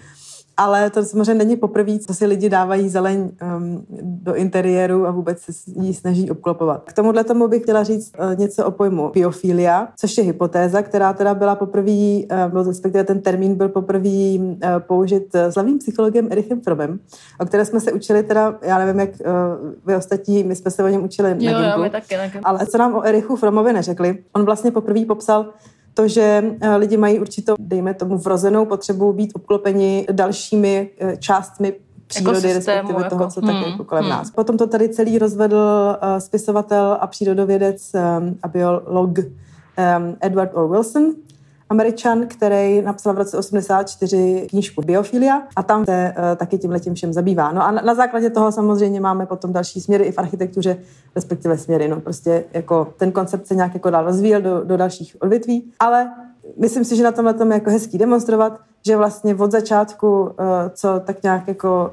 ale 0.56 0.90
to 0.90 1.04
samozřejmě 1.04 1.34
není 1.34 1.56
poprvé, 1.56 1.98
co 1.98 2.14
si 2.14 2.26
lidi 2.26 2.48
dávají 2.48 2.88
zeleň 2.88 3.30
um, 3.56 3.86
do 4.02 4.34
interiéru 4.34 5.06
a 5.06 5.10
vůbec 5.10 5.40
se 5.40 5.52
jí 5.80 5.94
snaží 5.94 6.30
obklopovat. 6.30 6.82
K 6.84 6.92
tomuhle 6.92 7.24
tomu 7.24 7.48
bych 7.48 7.62
chtěla 7.62 7.82
říct 7.82 8.12
uh, 8.18 8.38
něco 8.38 8.66
o 8.66 8.70
pojmu 8.70 9.10
biofilia, 9.14 9.88
což 9.96 10.18
je 10.18 10.24
hypotéza, 10.24 10.82
která 10.82 11.12
teda 11.12 11.34
byla 11.34 11.54
poprvé, 11.54 12.20
uh, 12.52 12.66
respektive 12.66 13.04
ten 13.04 13.20
termín 13.20 13.54
byl 13.54 13.68
poprvé 13.68 14.38
uh, 14.38 14.58
použit 14.78 15.36
slavným 15.50 15.78
psychologem 15.78 16.28
Erichem 16.30 16.60
Fromem, 16.60 16.98
o 17.40 17.46
které 17.46 17.64
jsme 17.64 17.80
se 17.80 17.92
učili 17.92 18.22
teda, 18.22 18.58
já 18.62 18.78
nevím, 18.78 19.00
jak 19.00 19.10
uh, 19.10 19.70
vy 19.86 19.96
ostatní, 19.96 20.44
my 20.44 20.56
jsme 20.56 20.70
se 20.70 20.84
o 20.84 20.88
něm 20.88 21.04
učili 21.04 21.36
jo, 21.38 21.52
na 21.52 21.74
jo, 21.74 21.90
taky, 21.90 22.16
taky. 22.16 22.38
ale 22.42 22.66
co 22.66 22.78
nám 22.78 22.94
o 22.94 23.02
Erichu 23.02 23.36
Fromovi 23.36 23.72
neřekli, 23.72 24.18
on 24.32 24.44
vlastně 24.44 24.70
poprvé 24.70 25.04
popsal 25.04 25.46
to, 25.94 26.08
že 26.08 26.44
eh, 26.60 26.76
lidi 26.76 26.96
mají 26.96 27.18
určitou, 27.18 27.54
dejme 27.58 27.94
tomu, 27.94 28.18
vrozenou 28.18 28.66
potřebu 28.66 29.12
být 29.12 29.32
obklopeni 29.34 30.06
dalšími 30.12 30.90
eh, 30.98 31.16
částmi 31.16 31.74
přírody, 32.06 32.52
respektive 32.52 33.02
jako, 33.02 33.10
toho, 33.10 33.30
co 33.30 33.40
hmm, 33.40 33.50
tak 33.50 33.70
jako 33.70 33.84
kolem 33.84 34.04
hmm. 34.04 34.10
nás. 34.10 34.30
Potom 34.30 34.56
to 34.56 34.66
tady 34.66 34.88
celý 34.88 35.18
rozvedl 35.18 35.56
uh, 35.56 36.18
spisovatel 36.18 36.98
a 37.00 37.06
přírodovědec 37.06 37.92
um, 37.94 38.38
a 38.42 38.48
biolog 38.48 39.18
um, 39.18 39.24
Edward 40.20 40.50
O. 40.54 40.68
Wilson, 40.68 41.14
Američan, 41.74 42.26
který 42.26 42.82
napsal 42.82 43.14
v 43.14 43.18
roce 43.18 43.38
84 43.38 44.46
knížku 44.50 44.82
Biofilia 44.82 45.42
a 45.56 45.62
tam 45.62 45.84
se 45.84 46.14
uh, 46.16 46.36
taky 46.36 46.58
tím 46.58 46.70
letím 46.70 46.94
všem 46.94 47.12
zabývá. 47.12 47.52
No 47.52 47.66
a 47.66 47.70
na, 47.70 47.82
na 47.82 47.94
základě 47.94 48.30
toho 48.30 48.52
samozřejmě 48.52 49.00
máme 49.00 49.26
potom 49.26 49.52
další 49.52 49.80
směry 49.80 50.04
i 50.04 50.12
v 50.12 50.18
architektuře, 50.18 50.76
respektive 51.14 51.58
směry. 51.58 51.88
No 51.88 52.00
prostě 52.00 52.44
jako 52.52 52.94
ten 52.96 53.12
koncept 53.12 53.46
se 53.46 53.54
nějak 53.54 53.74
jako 53.74 53.90
dál 53.90 54.04
rozvíjel 54.04 54.42
do, 54.42 54.64
do 54.64 54.76
dalších 54.76 55.16
odvětví, 55.20 55.72
ale 55.80 56.10
myslím 56.60 56.84
si, 56.84 56.96
že 56.96 57.02
na 57.02 57.12
tomhle 57.12 57.34
tom 57.34 57.50
je 57.50 57.54
jako 57.54 57.70
hezký 57.70 57.98
demonstrovat, 57.98 58.60
že 58.86 58.96
vlastně 58.96 59.34
od 59.34 59.50
začátku, 59.50 60.20
uh, 60.20 60.28
co 60.74 61.00
tak 61.04 61.22
nějak 61.22 61.48
jako 61.48 61.92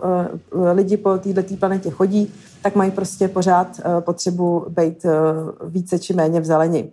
uh, 0.53 0.67
lidi 0.73 0.97
po 0.97 1.17
této 1.17 1.55
planetě 1.55 1.89
chodí, 1.89 2.33
tak 2.63 2.75
mají 2.75 2.91
prostě 2.91 3.27
pořád 3.27 3.81
potřebu 3.99 4.65
být 4.69 5.05
více 5.65 5.99
či 5.99 6.13
méně 6.13 6.39
v 6.39 6.45
zeleni. 6.45 6.91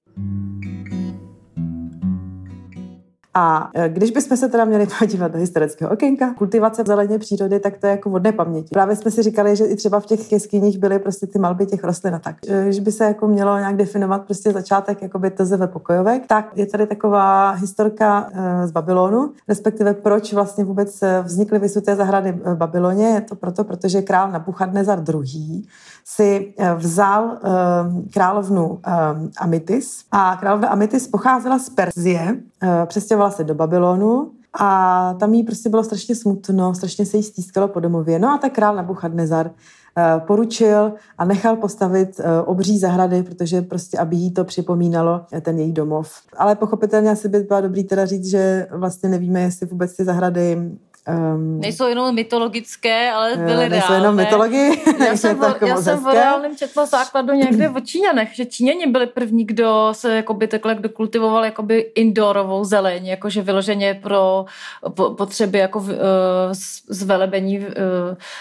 A 3.38 3.70
e, 3.74 3.88
když 3.88 4.10
bychom 4.10 4.36
se 4.36 4.48
teda 4.48 4.64
měli 4.64 4.86
podívat 4.98 5.32
do 5.32 5.38
historického 5.38 5.92
okénka, 5.92 6.34
kultivace 6.34 6.82
zeleně 6.86 7.18
přírody, 7.18 7.60
tak 7.60 7.78
to 7.78 7.86
je 7.86 7.90
jako 7.90 8.10
vodné 8.10 8.32
paměti. 8.32 8.68
Právě 8.72 8.96
jsme 8.96 9.10
si 9.10 9.22
říkali, 9.22 9.56
že 9.56 9.64
i 9.64 9.76
třeba 9.76 10.00
v 10.00 10.06
těch 10.06 10.32
jeskyních 10.32 10.78
byly 10.78 10.98
prostě 10.98 11.26
ty 11.26 11.38
malby 11.38 11.66
těch 11.66 11.84
rostlin 11.84 12.14
a 12.14 12.18
tak. 12.18 12.36
E, 12.48 12.64
když 12.64 12.80
by 12.80 12.92
se 12.92 13.04
jako 13.04 13.28
mělo 13.28 13.58
nějak 13.58 13.76
definovat 13.76 14.24
prostě 14.24 14.52
začátek 14.52 15.02
jakoby 15.02 15.30
TZV 15.30 15.66
pokojovek, 15.66 16.26
tak 16.26 16.50
je 16.56 16.66
tady 16.66 16.86
taková 16.86 17.50
historka 17.50 18.28
e, 18.32 18.66
z 18.66 18.70
Babylonu, 18.70 19.30
respektive 19.48 19.94
proč 19.94 20.32
vlastně 20.32 20.64
vůbec 20.64 21.00
vznikly 21.22 21.58
vysuté 21.58 21.96
zahrady 21.96 22.32
v 22.32 22.54
Babyloně. 22.54 23.06
Je 23.06 23.20
to 23.20 23.34
proto, 23.34 23.64
protože 23.64 24.02
král 24.02 24.30
Nabuchadnezar 24.30 25.02
II 25.14 25.62
si 26.16 26.54
vzal 26.76 27.38
královnu 28.12 28.80
Amitis 29.38 30.04
a 30.10 30.36
královna 30.36 30.68
Amitis 30.68 31.08
pocházela 31.08 31.58
z 31.58 31.68
Perzie, 31.70 32.36
přestěhovala 32.86 33.30
se 33.30 33.44
do 33.44 33.54
Babylonu 33.54 34.30
a 34.60 35.14
tam 35.20 35.34
jí 35.34 35.42
prostě 35.42 35.68
bylo 35.68 35.84
strašně 35.84 36.14
smutno, 36.14 36.74
strašně 36.74 37.06
se 37.06 37.16
jí 37.16 37.22
stýskalo 37.22 37.68
po 37.68 37.80
domově. 37.80 38.18
No 38.18 38.28
a 38.28 38.38
tak 38.38 38.52
král 38.52 38.76
Nabuchadnezar 38.76 39.50
eh, 39.98 40.20
poručil 40.26 40.92
a 41.18 41.24
nechal 41.24 41.56
postavit 41.56 42.20
eh, 42.20 42.42
obří 42.42 42.78
zahrady, 42.78 43.22
protože 43.22 43.62
prostě, 43.62 43.98
aby 43.98 44.16
jí 44.16 44.30
to 44.30 44.44
připomínalo 44.44 45.20
eh, 45.32 45.40
ten 45.40 45.58
její 45.58 45.72
domov. 45.72 46.12
Ale 46.36 46.54
pochopitelně 46.54 47.10
asi 47.10 47.28
by 47.28 47.40
bylo 47.40 47.60
dobrý 47.60 47.84
teda 47.84 48.06
říct, 48.06 48.26
že 48.26 48.66
vlastně 48.70 49.08
nevíme, 49.08 49.40
jestli 49.40 49.66
vůbec 49.66 49.96
ty 49.96 50.04
zahrady 50.04 50.70
Um, 51.08 51.60
nejsou 51.60 51.88
jenom 51.88 52.14
mytologické, 52.14 53.12
ale 53.12 53.36
byly 53.36 53.46
reálné. 53.46 53.68
Nejsou 53.68 53.92
jenom 53.92 54.14
mytologie. 54.16 54.70
Já 55.06 55.16
jsem, 55.16 55.38
v, 55.38 55.56
já 55.66 55.76
jsem 55.76 56.04
v 56.04 56.12
reálném 56.12 56.56
četla 56.56 56.86
základu 56.86 57.32
někde 57.32 57.70
o 57.70 57.80
Číňanech, 57.80 58.34
že 58.34 58.46
Číňani 58.46 58.86
byli 58.86 59.06
první, 59.06 59.44
kdo 59.44 59.88
se 59.92 60.16
jakoby 60.16 60.48
takhle, 60.48 60.74
kdo 60.74 60.88
kultivoval 60.88 61.44
jakoby 61.44 61.78
indoorovou 61.94 62.64
zeleň, 62.64 63.06
jakože 63.06 63.42
vyloženě 63.42 64.00
pro 64.02 64.44
po, 64.94 65.10
potřeby 65.10 65.58
jako 65.58 65.78
uh, 65.78 65.86
zvelebení 66.88 67.58
uh, 67.58 67.64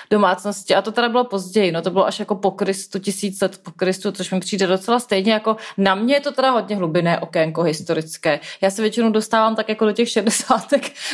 domácnosti. 0.10 0.76
A 0.76 0.82
to 0.82 0.92
teda 0.92 1.10
bylo 1.10 1.24
později, 1.24 1.72
no 1.72 1.82
to 1.82 1.92
bylo 1.92 2.08
až 2.08 2.20
jako 2.20 2.36
po 2.36 2.52
Kristu, 2.52 3.00
tisíc 3.00 3.42
let 3.42 3.60
po 3.64 3.72
Kristu, 3.72 4.12
což 4.12 4.32
mi 4.32 4.40
přijde 4.40 4.68
docela 4.68 5.00
stejně 5.00 5.34
jako 5.34 5.58
na 5.78 5.96
mě 5.96 6.16
je 6.16 6.20
to 6.20 6.32
teda 6.32 6.52
hodně 6.52 6.76
hlubinné 6.76 7.20
okénko 7.20 7.64
historické. 7.64 8.40
Já 8.62 8.70
se 8.70 8.82
většinou 8.82 9.12
dostávám 9.12 9.56
tak 9.56 9.70
jako 9.70 9.86
do 9.86 9.92
těch 9.92 10.10
60. 10.10 10.68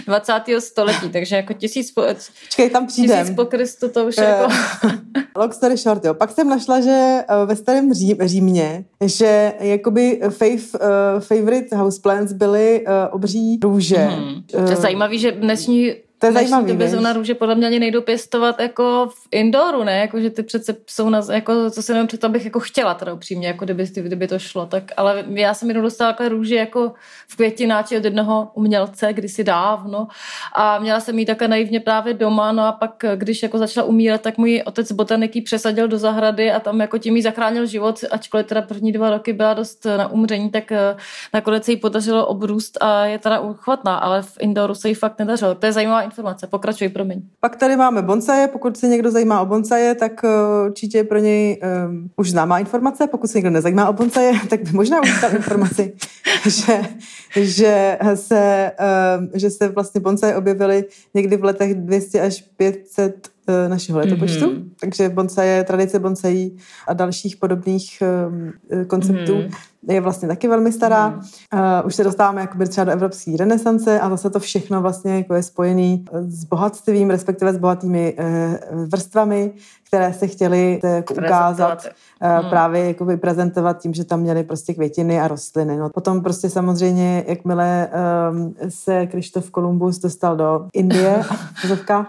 20. 0.06 0.34
století, 0.60 1.10
takže 1.10 1.43
jako 1.44 1.54
tisíc 1.54 1.92
po, 1.92 2.04
Čekej, 2.50 2.70
tam 2.70 2.88
přijdem. 2.88 3.20
Tisíc 3.20 3.36
po 3.36 3.46
Kristu, 3.46 3.90
to 3.90 4.06
už 4.06 4.18
uh, 4.18 4.24
jako... 4.24 4.54
long 5.36 5.54
story 5.54 5.78
short, 5.78 6.06
jo. 6.06 6.14
Pak 6.14 6.32
jsem 6.32 6.50
našla, 6.50 6.82
že 6.82 7.24
eh, 7.28 7.46
ve 7.46 7.56
starém 7.56 7.94
Ří, 7.94 8.18
Římě, 8.22 8.86
že 9.02 9.54
jakoby 9.60 10.22
fav, 10.30 10.74
uh, 10.74 11.20
favorite 11.20 11.76
houseplants 11.76 12.34
byly 12.34 12.86
uh, 12.88 12.94
obří 13.12 13.60
růže. 13.64 13.98
Hmm. 13.98 14.44
To 14.52 14.70
je 14.70 14.76
zajímavý, 14.76 15.20
že 15.20 15.32
dnešní 15.32 15.94
to 16.24 16.28
je 16.28 16.34
zajímavé. 16.34 16.68
době 16.68 16.90
zóna 16.90 17.14
růže 17.14 17.36
podle 17.36 17.56
mě 17.56 17.68
ani 17.68 17.80
nejdou 17.80 18.02
pěstovat 18.02 18.60
jako 18.60 19.10
v 19.16 19.28
indoru, 19.32 19.84
ne? 19.84 19.98
Jako, 19.98 20.20
že 20.20 20.30
ty 20.30 20.44
přece 20.44 20.76
jsou 20.88 21.10
na, 21.10 21.22
jako, 21.32 21.70
co 21.70 21.82
se 21.82 21.94
nevím, 21.94 22.08
to 22.08 22.30
bych 22.30 22.46
jako 22.46 22.60
chtěla 22.60 22.94
teda 22.94 23.14
upřímně, 23.14 23.48
jako 23.48 23.66
kdyby, 23.66 23.86
kdyby 23.94 24.28
to 24.28 24.40
šlo. 24.40 24.66
Tak, 24.66 24.84
ale 24.98 25.24
já 25.30 25.54
jsem 25.54 25.68
jednou 25.68 25.84
dostala 25.84 26.12
takové 26.12 26.30
růže 26.30 26.56
jako 26.56 26.94
v 27.28 27.36
květináči 27.36 27.98
od 27.98 28.04
jednoho 28.04 28.52
umělce 28.54 29.14
kdysi 29.14 29.44
dávno 29.44 30.08
a 30.56 30.80
měla 30.80 31.00
jsem 31.00 31.20
jí 31.20 31.26
také 31.26 31.48
naivně 31.48 31.80
právě 31.80 32.14
doma, 32.14 32.52
no 32.52 32.64
a 32.64 32.72
pak, 32.72 33.06
když 33.16 33.44
jako 33.44 33.58
začala 33.58 33.88
umírat, 33.88 34.22
tak 34.22 34.38
můj 34.38 34.64
otec 34.66 34.92
botaniky 34.92 35.42
přesadil 35.42 35.88
do 35.88 35.98
zahrady 35.98 36.52
a 36.52 36.60
tam 36.60 36.82
jako 36.82 36.98
tím 36.98 37.16
jí 37.16 37.22
zachránil 37.22 37.66
život, 37.66 38.00
ačkoliv 38.12 38.46
teda 38.46 38.62
první 38.62 38.92
dva 38.92 39.10
roky 39.10 39.34
byla 39.34 39.54
dost 39.54 39.86
na 39.98 40.08
umření, 40.08 40.50
tak 40.50 40.72
eh, 40.72 40.96
nakonec 41.34 41.66
se 41.66 41.72
jí 41.72 41.78
podařilo 41.78 42.28
obrůst 42.28 42.78
a 42.82 43.06
je 43.06 43.20
teda 43.20 43.40
uchvatná, 43.40 43.98
ale 43.98 44.22
v 44.22 44.38
indoru 44.40 44.76
se 44.76 44.90
jí 44.90 44.96
fakt 44.96 45.20
nedařilo. 45.20 45.56
To 45.56 45.66
je 45.66 45.72
zajímavá 45.72 46.02
informace. 46.14 46.48
Pokračuj, 46.48 46.90
promiň. 46.90 47.22
Pak 47.40 47.56
tady 47.56 47.76
máme 47.76 48.02
bonsaje. 48.02 48.48
Pokud 48.48 48.78
se 48.78 48.88
někdo 48.88 49.12
zajímá 49.12 49.42
o 49.42 49.46
bonsaje, 49.46 49.96
tak 49.96 50.24
uh, 50.24 50.30
určitě 50.66 50.98
je 50.98 51.04
pro 51.04 51.20
něj 51.20 51.60
um, 51.88 52.10
už 52.16 52.32
známá 52.32 52.60
informace. 52.60 53.08
Pokud 53.08 53.28
se 53.28 53.38
někdo 53.38 53.50
nezajímá 53.50 53.90
o 53.90 53.94
bonsaje, 53.94 54.34
tak 54.50 54.64
by 54.64 54.72
možná 54.72 55.02
už 55.02 55.22
dal 55.22 55.36
informaci, 55.36 55.94
že, 56.48 56.82
že, 57.36 57.98
se, 58.16 58.72
um, 59.20 59.30
že 59.34 59.50
se 59.50 59.68
vlastně 59.68 60.02
bonsaje 60.02 60.36
objevily 60.36 60.86
někdy 61.14 61.38
v 61.38 61.44
letech 61.44 61.76
200 61.76 62.22
až 62.22 62.42
500 62.58 63.34
Eh, 63.48 63.70
našeho 63.70 64.00
letopočtu. 64.00 64.46
Mm-hmm. 64.46 64.70
Takže 64.80 65.10
bonsaje, 65.10 65.64
tradice 65.64 66.00
bonsají 66.00 66.58
a 66.88 66.94
dalších 66.94 67.38
podobných 67.38 68.04
uh, 68.72 68.84
konceptů 68.84 69.34
mm-hmm. 69.34 69.56
Je 69.90 70.02
vlastně 70.02 70.28
taky 70.28 70.48
velmi 70.48 70.72
stará. 70.72 71.12
Mm-hmm. 71.12 71.82
Uh, 71.82 71.88
už 71.88 71.96
se 71.96 72.04
dostáváme 72.04 72.42
jakoby 72.42 72.68
třeba 72.68 72.86
do 72.86 72.92
evropské 72.92 73.38
renesance 73.38 74.00
a 74.00 74.10
zase 74.10 74.30
to 74.30 74.40
všechno 74.40 74.82
vlastně 74.82 75.16
jako 75.16 75.34
je 75.34 75.44
spojený 75.44 76.06
s 76.28 76.44
bohatstvím, 76.44 77.10
respektive 77.10 77.54
s 77.54 77.58
bohatými 77.58 78.16
uh, 78.20 78.86
vrstvami, 78.86 79.52
které 79.94 80.14
se 80.14 80.28
chtěli 80.28 80.80
jako 80.84 81.14
ukázat, 81.14 81.88
hmm. 82.22 82.50
právě 82.50 82.88
jakoby 82.88 83.18
prezentovat 83.18 83.82
tím, 83.82 83.94
že 83.94 84.04
tam 84.04 84.20
měli 84.20 84.44
prostě 84.44 84.74
květiny 84.74 85.22
a 85.22 85.28
rostliny. 85.28 85.78
No. 85.78 85.90
Potom 85.90 86.22
prostě 86.22 86.50
samozřejmě, 86.50 87.24
jakmile 87.28 87.90
um, 88.32 88.56
se 88.70 89.08
Krištof 89.08 89.52
Kolumbus 89.52 90.00
dostal 90.00 90.36
do 90.36 90.66
Indie, 90.74 91.24
uh, 91.90 92.06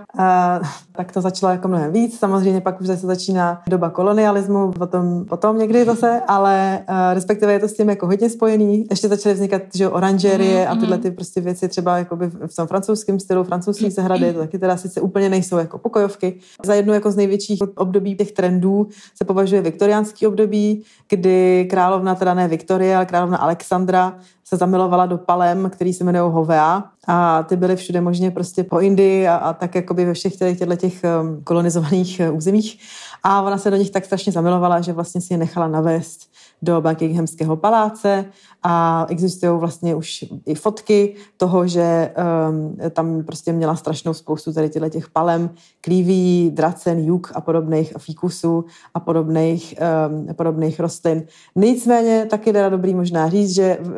tak 0.97 1.12
to 1.12 1.21
začalo 1.21 1.53
jako 1.53 1.69
mnohem 1.69 1.93
víc. 1.93 2.19
Samozřejmě 2.19 2.61
pak 2.61 2.81
už 2.81 2.87
se 2.87 2.97
začíná 2.97 3.62
doba 3.69 3.91
kolonialismu, 3.91 4.73
potom, 4.73 5.25
potom 5.25 5.59
někdy 5.59 5.85
zase, 5.85 6.23
ale 6.29 6.81
uh, 6.88 6.97
respektive 7.14 7.53
je 7.53 7.61
to 7.61 7.69
s 7.69 7.75
tím 7.75 7.88
jako 7.88 8.07
hodně 8.07 8.31
spojený. 8.31 8.87
Ještě 8.91 9.09
začaly 9.09 9.35
vznikat 9.35 9.62
že 9.75 9.88
oranžerie 9.88 10.67
mm, 10.67 10.73
a 10.73 10.76
tyhle 10.76 10.99
ty 10.99 11.11
prostě 11.11 11.41
věci 11.41 11.69
třeba 11.69 11.99
jakoby 11.99 12.26
v 12.26 12.57
tom 12.57 12.67
francouzském 12.67 13.21
stylu, 13.21 13.45
francouzské 13.45 13.91
zahrady, 13.91 14.33
to 14.33 14.38
taky 14.38 14.59
teda 14.59 14.76
sice 14.76 15.00
úplně 15.00 15.29
nejsou 15.29 15.57
jako 15.57 15.79
pokojovky. 15.79 16.41
Za 16.64 16.75
jednu 16.75 16.93
jako 16.95 17.11
z 17.11 17.17
největších 17.17 17.59
období 17.76 18.16
těch 18.16 18.33
trendů 18.33 18.88
se 19.14 19.25
považuje 19.25 19.62
viktoriánský 19.62 20.26
období, 20.26 20.83
kdy 21.09 21.66
královna, 21.71 22.14
teda 22.14 22.35
ne 22.35 22.49
Viktorie, 22.49 22.97
ale 22.97 23.07
královna 23.07 23.38
Alexandra 23.38 24.19
se 24.45 24.57
zamilovala 24.57 25.07
do 25.07 25.19
palem, 25.19 25.71
který 25.71 25.93
se 25.93 26.04
jmenují 26.04 26.33
Hovea. 26.33 26.85
A 27.07 27.43
ty 27.43 27.57
byly 27.57 27.76
všude 27.76 28.00
možně 28.00 28.31
prostě 28.31 28.64
po 28.64 28.81
Indii 28.81 29.28
a, 29.28 29.37
a 29.37 29.52
tak 29.52 29.75
jakoby 29.75 30.04
ve 30.04 30.14
všech 30.14 30.37
těchto 30.37 30.76
těch 30.76 31.02
um, 31.21 31.45
kolonizovaných 31.45 32.21
uh, 32.28 32.37
územích. 32.37 32.78
A 33.23 33.43
ona 33.43 33.59
se 33.59 33.71
do 33.71 33.76
nich 33.76 33.90
tak 33.90 34.04
strašně 34.04 34.33
zamilovala, 34.33 34.81
že 34.81 34.93
vlastně 34.93 35.21
si 35.21 35.35
je 35.35 35.38
nechala 35.38 35.69
navést 35.69 36.34
do 36.63 36.81
Buckinghamského 36.81 37.57
paláce 37.57 38.25
a 38.63 39.07
existují 39.09 39.59
vlastně 39.59 39.95
už 39.95 40.25
i 40.47 40.55
fotky 40.55 41.15
toho, 41.37 41.67
že 41.67 42.15
um, 42.49 42.77
tam 42.91 43.23
prostě 43.23 43.53
měla 43.53 43.77
strašnou 43.77 44.15
spoustu 44.15 44.53
tady 44.53 44.69
těchto 44.71 44.89
těch 44.89 45.11
palem, 45.11 45.51
klíví, 45.81 46.51
dracen, 46.55 46.99
juk 46.99 47.33
a 47.35 47.41
podobných 47.41 47.93
fíkusů 47.99 48.65
a 48.95 49.01
podobných, 49.01 49.75
um, 50.09 50.35
podobných 50.35 50.81
rostlin. 50.81 51.23
Nicméně 51.57 52.27
taky 52.31 52.53
teda 52.53 52.69
dobrý 52.69 52.95
možná 52.95 53.29
říct, 53.29 53.55
že 53.55 53.79
uh, 53.81 53.95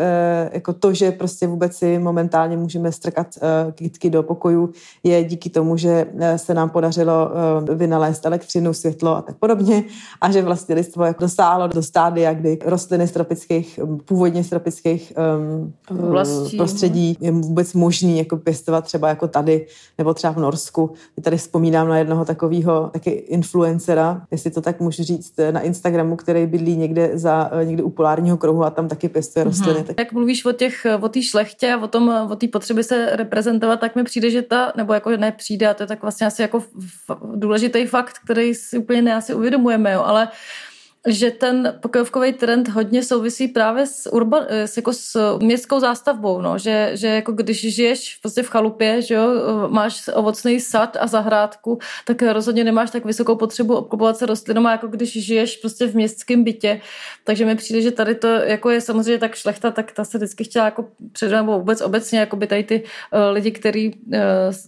jako 0.53 0.73
to, 0.73 0.95
že 0.95 1.13
prostě 1.13 1.47
vůbec 1.47 1.77
si 1.77 1.99
momentálně 1.99 2.57
můžeme 2.57 2.93
strkat 2.93 3.27
uh, 3.37 3.73
kytky 3.73 4.11
do 4.11 4.23
pokoju, 4.23 4.71
je 5.03 5.25
díky 5.25 5.51
tomu, 5.51 5.77
že 5.77 6.07
uh, 6.13 6.21
se 6.37 6.55
nám 6.55 6.71
podařilo 6.71 7.31
uh, 7.69 7.77
vynalézt 7.77 8.27
elektřinu, 8.27 8.75
světlo 8.75 9.17
a 9.17 9.23
tak 9.23 9.37
podobně 9.37 9.85
a 10.21 10.31
že 10.31 10.43
vlastně 10.43 10.75
lidstvo 10.75 11.05
jako 11.05 11.21
dosáhlo 11.21 11.69
do 11.69 11.83
stádia, 11.83 12.35
kdy 12.35 12.46
rostliny 12.65 13.09
z 13.09 13.13
tropických, 13.13 13.81
původně 14.05 14.45
z 14.45 14.49
tropických 14.49 15.13
um, 15.41 15.75
prostředí 16.57 17.17
je 17.21 17.33
vůbec 17.33 17.73
možný 17.73 18.19
jako 18.19 18.37
pěstovat 18.37 18.85
třeba 18.85 19.09
jako 19.09 19.29
tady, 19.29 19.67
nebo 19.99 20.15
třeba 20.15 20.33
v 20.33 20.37
Norsku. 20.37 20.91
Já 21.17 21.23
tady 21.23 21.37
vzpomínám 21.37 21.89
na 21.89 21.99
jednoho 21.99 22.25
takového 22.25 22.91
taky 22.93 23.11
influencera, 23.11 24.23
jestli 24.31 24.51
to 24.51 24.61
tak 24.61 24.81
můžu 24.81 25.03
říct, 25.03 25.35
na 25.51 25.61
Instagramu, 25.61 26.17
který 26.17 26.47
bydlí 26.47 26.77
někde 26.77 27.11
za 27.15 27.51
někde 27.65 27.83
u 27.83 27.91
polárního 27.91 28.37
kruhu 28.37 28.65
a 28.65 28.71
tam 28.71 28.89
taky 28.89 29.09
pěstuje 29.09 29.45
mm-hmm. 29.45 29.49
rostliny. 29.49 29.85
Tak... 29.85 29.99
Jak 29.99 30.13
mluvíš 30.13 30.45
o 30.45 30.53
těch, 30.53 30.87
o 31.01 31.09
té 31.09 31.23
šlechtě 31.23 31.73
a 31.73 31.83
o 31.83 31.89
tom, 31.89 32.29
o 32.31 32.37
té 32.37 32.49
potřeby 32.49 32.85
se 32.85 33.17
reprezentovat, 33.17 33.81
tak 33.81 33.97
mi 33.97 34.05
přijde, 34.05 34.31
že 34.31 34.43
ta, 34.43 34.73
nebo 34.77 34.95
jako 34.95 35.11
nepřijde, 35.11 35.69
a 35.69 35.75
to 35.75 35.83
je 35.83 35.87
tak 35.87 36.03
vlastně 36.03 36.27
asi 36.27 36.43
jako 36.43 36.63
důležitý 37.35 37.87
fakt, 37.87 38.15
který 38.25 38.55
si 38.55 38.79
úplně 38.79 39.03
ne 39.03 39.15
asi 39.15 39.35
uvědomujeme, 39.35 39.93
jo, 39.93 40.03
ale 40.05 40.29
že 41.07 41.31
ten 41.31 41.75
pokojovkový 41.81 42.33
trend 42.33 42.69
hodně 42.69 43.03
souvisí 43.03 43.49
právě 43.49 43.87
s, 43.87 44.13
urban, 44.13 44.47
s, 44.49 44.77
jako 44.77 44.93
s 44.93 45.39
městskou 45.39 45.81
zástavbou, 45.81 46.41
no. 46.41 46.59
že, 46.59 46.91
že 46.95 47.07
jako 47.07 47.33
když 47.33 47.75
žiješ 47.75 48.19
prostě 48.23 48.43
v 48.43 48.49
chalupě, 48.49 49.03
že 49.03 49.15
jo, 49.15 49.29
máš 49.69 50.11
ovocný 50.15 50.61
sad 50.61 50.97
a 51.01 51.07
zahrádku, 51.07 51.79
tak 52.05 52.23
rozhodně 52.23 52.65
nemáš 52.65 52.91
tak 52.91 53.05
vysokou 53.05 53.37
potřebu 53.37 53.75
obklopovat 53.77 54.17
se 54.17 54.27
rostlinama, 54.27 54.73
jako 54.73 54.87
když 54.87 55.25
žiješ 55.25 55.57
prostě 55.57 55.87
v 55.87 55.95
městském 55.95 56.45
bytě. 56.45 56.81
Takže 57.25 57.45
mi 57.45 57.57
přijde, 57.57 57.81
že 57.81 57.91
tady 57.91 58.15
to 58.15 58.27
jako 58.29 58.71
je 58.71 58.81
samozřejmě 58.81 59.19
tak 59.19 59.35
šlechta, 59.35 59.71
tak 59.71 59.93
ta 59.93 60.05
se 60.05 60.19
vždycky 60.19 60.45
chtěla 60.45 60.65
jako 60.65 60.89
před, 61.13 61.31
nebo 61.31 61.59
vůbec 61.59 61.81
obecně, 61.81 62.19
jako 62.19 62.37
by 62.37 62.47
tady 62.47 62.65
ty 62.65 62.83
uh, 62.83 63.21
lidi, 63.33 63.51
kteří 63.51 64.01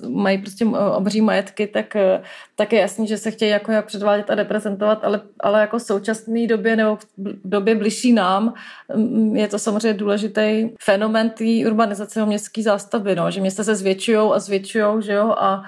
uh, 0.02 0.11
mají 0.11 0.38
prostě 0.38 0.66
obří 0.97 1.21
majetky, 1.21 1.66
tak, 1.66 1.97
uh, 2.18 2.25
tak 2.57 2.73
je 2.73 2.80
jasný, 2.80 3.07
že 3.07 3.18
se 3.18 3.30
chtějí 3.30 3.50
jako 3.50 3.73
jak 3.73 3.87
předvádět 3.87 4.30
a 4.30 4.35
reprezentovat, 4.35 5.04
ale, 5.04 5.21
ale 5.40 5.61
jako 5.61 5.80
současně 5.80 6.27
současné 6.28 6.47
době 6.47 6.76
nebo 6.76 6.97
v 6.97 7.06
době 7.44 7.75
bližší 7.75 8.12
nám 8.12 8.54
mm, 8.94 9.37
je 9.37 9.49
to 9.49 9.58
samozřejmě 9.58 9.94
důležitý 9.94 10.68
fenomen 10.80 11.30
té 11.30 11.44
urbanizace 11.66 12.26
městské 12.26 12.62
zástavby, 12.62 13.14
no, 13.14 13.30
že 13.30 13.40
města 13.40 13.64
se 13.64 13.75
zvětšují 13.75 14.18
a 14.18 14.38
zvětšují, 14.38 15.02
že 15.02 15.12
jo, 15.12 15.35
a 15.38 15.62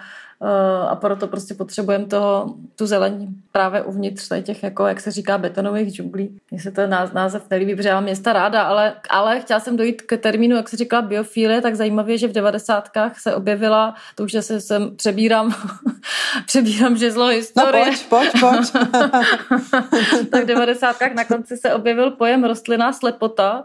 a 0.88 0.96
proto 0.96 1.26
prostě 1.26 1.54
potřebujeme 1.54 2.06
toho, 2.06 2.54
tu 2.76 2.86
zelení 2.86 3.28
právě 3.52 3.82
uvnitř 3.82 4.28
těch, 4.42 4.62
jako, 4.62 4.86
jak 4.86 5.00
se 5.00 5.10
říká, 5.10 5.38
betonových 5.38 5.88
džunglí. 5.88 6.40
Mně 6.50 6.60
se 6.60 6.70
ten 6.70 6.90
název 7.12 7.42
nelíbí, 7.50 7.74
protože 7.74 7.88
já 7.88 7.94
mám 7.94 8.04
města 8.04 8.32
ráda, 8.32 8.62
ale, 8.62 8.94
ale 9.10 9.40
chtěla 9.40 9.60
jsem 9.60 9.76
dojít 9.76 10.02
k 10.02 10.16
termínu, 10.16 10.56
jak 10.56 10.68
se 10.68 10.76
říká 10.76 11.02
biofílie, 11.02 11.60
tak 11.60 11.74
zajímavě, 11.74 12.18
že 12.18 12.28
v 12.28 12.32
devadesátkách 12.32 13.20
se 13.20 13.34
objevila, 13.34 13.94
to 14.14 14.24
už 14.24 14.32
zase 14.32 14.60
jsem 14.60 14.96
přebírám, 14.96 15.54
přebírám 16.46 16.96
žezlo 16.96 17.26
historie. 17.26 17.84
No 17.86 17.92
pojď, 18.08 18.08
pojď, 18.08 18.30
pojď. 18.40 18.72
tak 20.30 20.44
v 20.44 20.46
devadesátkách 20.46 21.14
na 21.14 21.24
konci 21.24 21.56
se 21.56 21.74
objevil 21.74 22.10
pojem 22.10 22.44
rostlinná 22.44 22.92
slepota, 22.92 23.64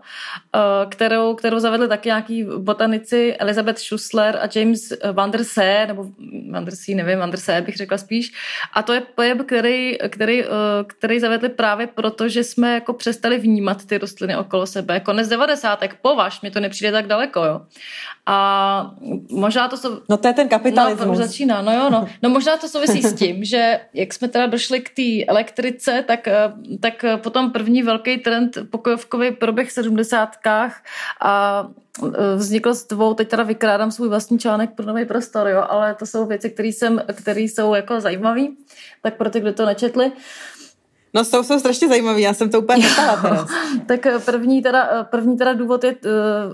eh, 0.55 0.59
kterou, 0.89 1.35
kterou 1.35 1.59
zavedli 1.59 1.87
taky 1.87 2.09
nějaký 2.09 2.45
botanici 2.57 3.35
Elizabeth 3.39 3.79
Schussler 3.79 4.39
a 4.41 4.49
James 4.55 4.93
Van 5.13 5.31
der 5.31 5.43
See, 5.43 5.87
nebo 5.87 6.05
Van 6.51 6.64
Andersí, 6.65 6.95
nevím, 6.95 7.21
Andersé 7.21 7.61
bych 7.61 7.77
řekla 7.77 7.97
spíš. 7.97 8.31
A 8.73 8.81
to 8.81 8.93
je 8.93 9.01
pojem, 9.01 9.45
který, 9.45 9.97
který, 10.09 10.43
eh, 10.43 10.47
který 10.87 11.19
zavedli 11.19 11.49
právě 11.49 11.87
proto, 11.87 12.29
že 12.29 12.43
jsme 12.43 12.73
jako 12.73 12.93
přestali 12.93 13.37
vnímat 13.37 13.85
ty 13.85 13.97
rostliny 13.97 14.37
okolo 14.37 14.65
sebe. 14.65 14.99
Konec 14.99 15.27
90. 15.27 15.79
považ, 16.01 16.41
mi 16.41 16.51
to 16.51 16.59
nepřijde 16.59 16.91
tak 16.91 17.07
daleko, 17.07 17.45
jo. 17.45 17.61
A 18.25 18.95
možná 19.31 19.67
to 19.67 19.77
jsou... 19.77 20.01
No 20.09 20.17
to 20.17 20.27
je 20.27 20.33
ten 20.33 20.49
kapitalismus. 20.49 21.07
No, 21.07 21.15
začíná, 21.15 21.61
no 21.61 21.73
jo, 21.73 21.89
no. 21.89 22.07
No 22.23 22.29
možná 22.29 22.57
to 22.57 22.67
souvisí 22.67 23.01
s 23.01 23.13
tím, 23.13 23.43
že 23.43 23.79
jak 23.93 24.13
jsme 24.13 24.27
teda 24.27 24.47
došli 24.47 24.81
k 24.81 24.89
té 24.89 25.25
elektrice, 25.27 26.03
tak, 26.07 26.27
eh, 26.27 26.53
tak 26.79 27.05
potom 27.17 27.51
první 27.51 27.83
velký 27.83 28.17
trend 28.17 28.57
pokojovkový 28.69 29.31
proběh 29.31 29.69
v 29.69 29.71
sedmdesátkách 29.71 30.83
a 31.21 31.67
vznikl 32.35 32.73
s 32.73 32.87
dvou, 32.87 33.13
teď 33.13 33.27
teda 33.27 33.43
vykrádám 33.43 33.91
svůj 33.91 34.09
vlastní 34.09 34.39
článek 34.39 34.69
pro 34.75 34.85
nový 34.85 35.05
prostor, 35.05 35.47
jo, 35.47 35.65
ale 35.69 35.95
to 35.95 36.05
jsou 36.05 36.25
věci, 36.25 36.55
které 37.13 37.41
jsou 37.41 37.73
jako 37.73 38.01
zajímavé, 38.01 38.47
tak 39.01 39.17
pro 39.17 39.29
ty, 39.29 39.39
kdo 39.39 39.53
to 39.53 39.65
nečetli. 39.65 40.11
No 41.15 41.25
jsou, 41.25 41.43
jsou 41.43 41.59
strašně 41.59 41.87
zajímavý, 41.87 42.21
já 42.21 42.33
jsem 42.33 42.49
to 42.49 42.61
úplně 42.61 42.87
teraz. 42.95 43.49
tak 43.85 44.05
eh, 44.05 44.19
první 44.19 44.61
teda, 44.61 44.89
eh, 44.91 45.03
první 45.03 45.37
teda 45.37 45.53
důvod 45.53 45.83
je 45.83 45.95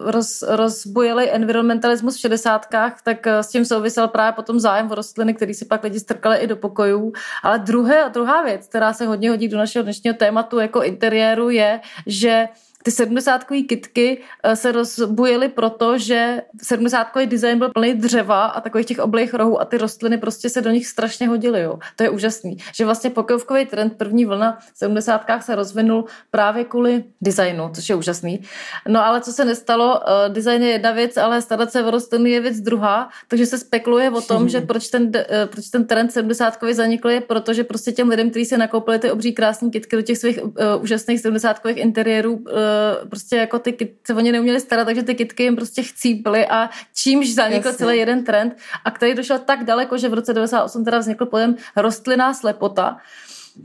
roz, 0.06 0.44
rozbujelý 0.48 1.30
environmentalismus 1.30 2.16
v 2.16 2.20
šedesátkách, 2.20 3.02
tak 3.02 3.28
s 3.28 3.48
tím 3.48 3.66
souvisel 3.66 4.08
právě 4.08 4.32
potom 4.32 4.60
zájem 4.60 4.92
o 4.92 4.96
rostliny, 4.96 5.34
který 5.34 5.54
si 5.54 5.66
pak 5.66 5.84
lidi 5.84 6.00
strkali 6.00 6.38
i 6.38 6.48
do 6.48 6.56
pokojů. 6.56 7.14
Ale 7.44 7.60
druhé, 7.60 8.10
druhá 8.14 8.44
věc, 8.44 8.68
která 8.68 8.94
se 8.94 9.06
hodně 9.06 9.30
hodí 9.30 9.48
do 9.48 9.58
našeho 9.58 9.84
dnešního 9.84 10.16
tématu 10.16 10.60
jako 10.60 10.84
interiéru 10.84 11.50
je, 11.50 11.80
že 12.08 12.48
ty 12.84 12.92
sedmdesátkový 12.92 13.64
kitky 13.64 14.22
eh, 14.44 14.56
se 14.56 14.72
rozbujely 14.72 15.50
proto, 15.50 15.98
že 15.98 16.42
sedmdesátkový 16.62 17.28
design 17.28 17.60
byl 17.60 17.70
plný 17.70 17.94
dřeva 17.94 18.46
a 18.46 18.62
takových 18.62 18.88
těch 18.88 19.00
oblých 19.00 19.34
rohů 19.34 19.62
a 19.62 19.66
ty 19.66 19.78
rostliny 19.78 20.18
prostě 20.18 20.50
se 20.50 20.62
do 20.62 20.70
nich 20.70 20.88
strašně 20.88 21.28
hodily. 21.28 21.62
Jo. 21.62 21.80
To 21.96 22.04
je 22.04 22.10
úžasný. 22.10 22.58
Že 22.74 22.86
vlastně 22.86 23.10
pokojovkový 23.10 23.66
trend 23.66 23.98
první 23.98 24.26
vlna 24.26 24.58
v 24.74 24.78
sedmdesátkách 24.78 25.44
se 25.44 25.56
rozvinul 25.56 26.06
právě 26.32 26.64
kvůli 26.64 27.04
designu, 27.22 27.70
což 27.76 27.90
je 27.90 27.96
úžasný. 27.96 28.42
No 28.88 29.06
ale 29.06 29.22
co 29.22 29.34
se 29.34 29.46
nestalo, 29.46 30.00
uh, 30.00 30.34
design 30.34 30.64
je 30.64 30.70
jedna 30.70 30.92
věc, 30.92 31.18
ale 31.18 31.42
starat 31.42 31.72
se 31.72 31.84
o 31.84 31.92
rostliny 31.92 32.30
je 32.30 32.42
věc 32.42 32.60
druhá, 32.60 33.10
takže 33.28 33.46
se 33.46 33.58
spekuluje 33.58 34.10
o 34.10 34.22
tom, 34.22 34.50
že 34.50 34.62
proč 34.72 34.88
ten, 34.88 35.04
uh, 35.04 35.12
proč 35.46 35.70
ten 35.70 35.86
trend 35.86 36.12
sedmdesátkový 36.12 36.74
zanikl 36.74 37.10
je, 37.10 37.22
protože 37.22 37.64
prostě 37.64 37.92
těm 37.92 38.10
lidem, 38.10 38.30
kteří 38.30 38.46
se 38.46 38.58
nakoupili 38.58 39.00
ty 39.00 39.12
obří 39.12 39.34
krásné 39.34 39.70
kitky 39.70 39.96
do 39.96 40.02
těch 40.02 40.18
svých 40.18 40.44
uh, 40.44 40.52
úžasných 40.82 41.20
sedmdesátkových 41.20 41.78
interiérů, 41.78 42.34
uh, 42.34 42.71
Eh, 42.71 42.71
prostě 43.10 43.36
jako 43.36 43.60
ty 43.60 43.74
kytky, 43.74 43.98
se 44.08 44.14
oni 44.14 44.32
neuměli 44.32 44.60
starat, 44.60 44.86
takže 44.86 45.04
ty 45.04 45.16
kitky 45.16 45.44
jim 45.44 45.56
prostě 45.56 45.84
chcíply 45.84 46.48
a 46.48 46.70
čímž 46.96 47.34
zanikl 47.34 47.68
Jasně. 47.68 47.78
celý 47.78 47.98
jeden 47.98 48.24
trend 48.24 48.58
a 48.86 48.92
který 48.92 49.14
došel 49.14 49.40
tak 49.40 49.64
daleko, 49.64 49.98
že 49.98 50.10
v 50.10 50.14
roce 50.14 50.34
98 50.34 50.86
teda 50.86 50.98
vznikl 51.00 51.26
pojem 51.26 51.56
rostlinná 51.76 52.34
slepota, 52.34 52.98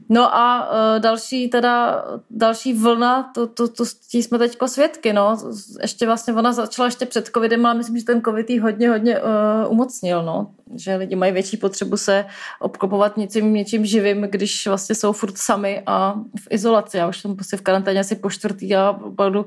No 0.09 0.37
a 0.37 0.71
uh, 0.71 1.01
další 1.01 1.49
teda, 1.49 2.05
další 2.31 2.73
vlna, 2.73 3.31
to, 3.35 3.47
to, 3.47 3.69
to, 3.69 3.85
tí 4.11 4.23
jsme 4.23 4.39
teďko 4.39 4.69
svědky, 4.69 5.13
no. 5.13 5.39
Ještě 5.83 6.07
vlastně 6.07 6.35
ona 6.35 6.53
začala 6.53 6.87
ještě 6.87 7.07
před 7.07 7.27
covidem, 7.35 7.67
ale 7.67 7.75
myslím, 7.75 7.99
že 7.99 8.05
ten 8.05 8.23
covid 8.23 8.51
jí 8.51 8.59
hodně, 8.59 8.91
hodně 8.91 9.21
uh, 9.21 9.27
umocnil, 9.69 10.23
no. 10.23 10.51
Že 10.77 10.97
lidi 10.97 11.17
mají 11.17 11.33
větší 11.33 11.57
potřebu 11.57 11.97
se 11.97 12.25
obklopovat 12.61 13.17
něčím, 13.17 13.55
něčím 13.55 13.87
živým, 13.87 14.23
když 14.23 14.67
vlastně 14.67 14.95
jsou 14.95 15.13
furt 15.13 15.39
sami 15.39 15.83
a 15.87 16.15
v 16.41 16.47
izolaci. 16.51 16.97
Já 16.97 17.09
už 17.09 17.21
jsem 17.21 17.37
prostě 17.37 17.57
v 17.57 17.63
karanténě 17.63 18.01
asi 18.01 18.17
po 18.17 18.31
čtvrtý 18.31 18.77
a 18.77 18.91
opravdu 18.91 19.47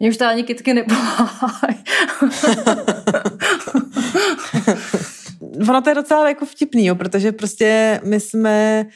mě 0.00 0.08
už 0.08 0.16
to 0.16 0.26
ani 0.26 0.42
kytky 0.42 0.74
nepomáhají. 0.74 1.84
ono 5.68 5.82
to 5.82 5.88
je 5.90 5.94
docela 5.94 6.28
jako 6.28 6.46
vtipný, 6.46 6.86
jo, 6.86 6.94
protože 6.94 7.32
prostě 7.32 8.00
my 8.04 8.20
jsme 8.20 8.86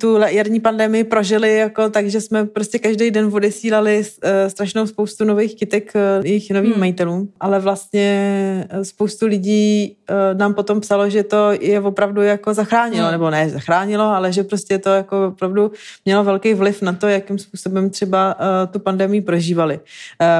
tu 0.00 0.18
jarní 0.26 0.60
pandemii 0.60 1.04
prožili 1.04 1.56
jako 1.56 1.88
tak, 1.88 2.06
že 2.06 2.20
jsme 2.20 2.44
prostě 2.44 2.78
každý 2.78 3.10
den 3.10 3.30
odesílali 3.32 3.98
uh, 3.98 4.30
strašnou 4.48 4.86
spoustu 4.86 5.24
nových 5.24 5.56
kytek 5.56 5.92
uh, 5.94 6.26
jejich 6.26 6.50
novým 6.50 6.70
hmm. 6.72 6.80
majitelům, 6.80 7.28
ale 7.40 7.60
vlastně 7.60 8.68
uh, 8.74 8.82
spoustu 8.82 9.26
lidí 9.26 9.96
nám 10.34 10.54
potom 10.54 10.80
psalo, 10.80 11.10
že 11.10 11.22
to 11.22 11.50
je 11.60 11.80
opravdu 11.80 12.22
jako 12.22 12.54
zachránilo, 12.54 13.02
hmm. 13.02 13.12
nebo 13.12 13.30
ne 13.30 13.50
zachránilo, 13.50 14.04
ale 14.04 14.32
že 14.32 14.42
prostě 14.42 14.78
to 14.78 14.90
jako 14.90 15.26
opravdu 15.26 15.72
mělo 16.04 16.24
velký 16.24 16.54
vliv 16.54 16.82
na 16.82 16.92
to, 16.92 17.08
jakým 17.08 17.38
způsobem 17.38 17.90
třeba 17.90 18.36
tu 18.70 18.78
pandemii 18.78 19.20
prožívali. 19.20 19.80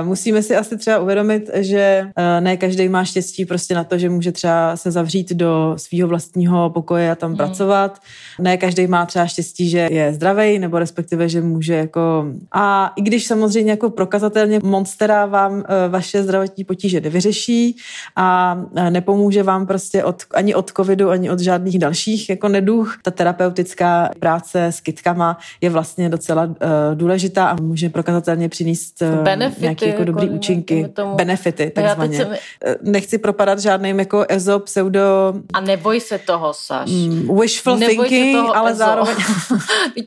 Musíme 0.02 0.42
si 0.42 0.56
asi 0.56 0.76
třeba 0.76 0.98
uvědomit, 0.98 1.50
že 1.54 2.08
ne 2.40 2.56
každý 2.56 2.88
má 2.88 3.04
štěstí 3.04 3.44
prostě 3.44 3.74
na 3.74 3.84
to, 3.84 3.98
že 3.98 4.08
může 4.08 4.32
třeba 4.32 4.76
se 4.76 4.90
zavřít 4.90 5.32
do 5.32 5.74
svého 5.76 6.08
vlastního 6.08 6.70
pokoje 6.70 7.10
a 7.10 7.14
tam 7.14 7.30
hmm. 7.30 7.36
pracovat. 7.36 7.98
Ne 8.40 8.56
každý 8.56 8.86
má 8.86 9.06
třeba 9.06 9.26
štěstí, 9.28 9.70
že 9.70 9.88
je 9.90 10.12
zdravý, 10.12 10.58
nebo 10.58 10.78
respektive, 10.78 11.28
že 11.28 11.40
může 11.40 11.74
jako... 11.74 12.26
A 12.52 12.92
i 12.96 13.02
když 13.02 13.26
samozřejmě 13.26 13.70
jako 13.70 13.90
prokazatelně 13.90 14.60
Monstera 14.62 15.26
vám 15.26 15.64
eh, 15.68 15.88
vaše 15.88 16.22
zdravotní 16.22 16.64
potíže 16.64 17.00
nevyřeší 17.00 17.76
a 18.16 18.58
eh, 18.76 18.90
nepomůže 18.90 19.42
vám 19.42 19.66
prostě 19.66 20.04
od, 20.04 20.22
ani 20.34 20.54
od 20.54 20.70
covidu, 20.76 21.10
ani 21.10 21.30
od 21.30 21.40
žádných 21.40 21.78
dalších 21.78 22.30
jako 22.30 22.48
neduch, 22.48 22.98
ta 23.02 23.10
terapeutická 23.10 24.10
práce 24.20 24.64
s 24.64 24.80
kytkama 24.80 25.38
je 25.60 25.70
vlastně 25.70 26.08
docela 26.08 26.44
uh, 26.44 26.54
důležitá 26.94 27.48
a 27.48 27.56
může 27.60 27.88
prokazatelně 27.88 28.48
přinést 28.48 29.02
uh, 29.02 29.24
Benefity, 29.24 29.62
nějaké 29.62 29.86
jako 29.86 30.04
dobrý 30.04 30.26
jako 30.26 30.36
účinky. 30.36 30.88
Tomu. 30.94 31.14
Benefity, 31.14 31.70
takzvaně. 31.70 32.24
Mi... 32.24 32.36
Nechci 32.82 33.18
propadat 33.18 33.58
žádným 33.58 33.98
jako 33.98 34.24
ezo, 34.28 34.58
pseudo... 34.58 35.34
A 35.52 35.60
neboj 35.60 36.00
se 36.00 36.18
toho, 36.18 36.54
Saš. 36.54 36.90
Mm, 36.90 37.40
wishful 37.40 37.76
neboj 37.76 38.08
thinking, 38.08 38.36
toho 38.36 38.56
ale 38.56 38.70
ezo. 38.70 38.78
zároveň 38.78 39.07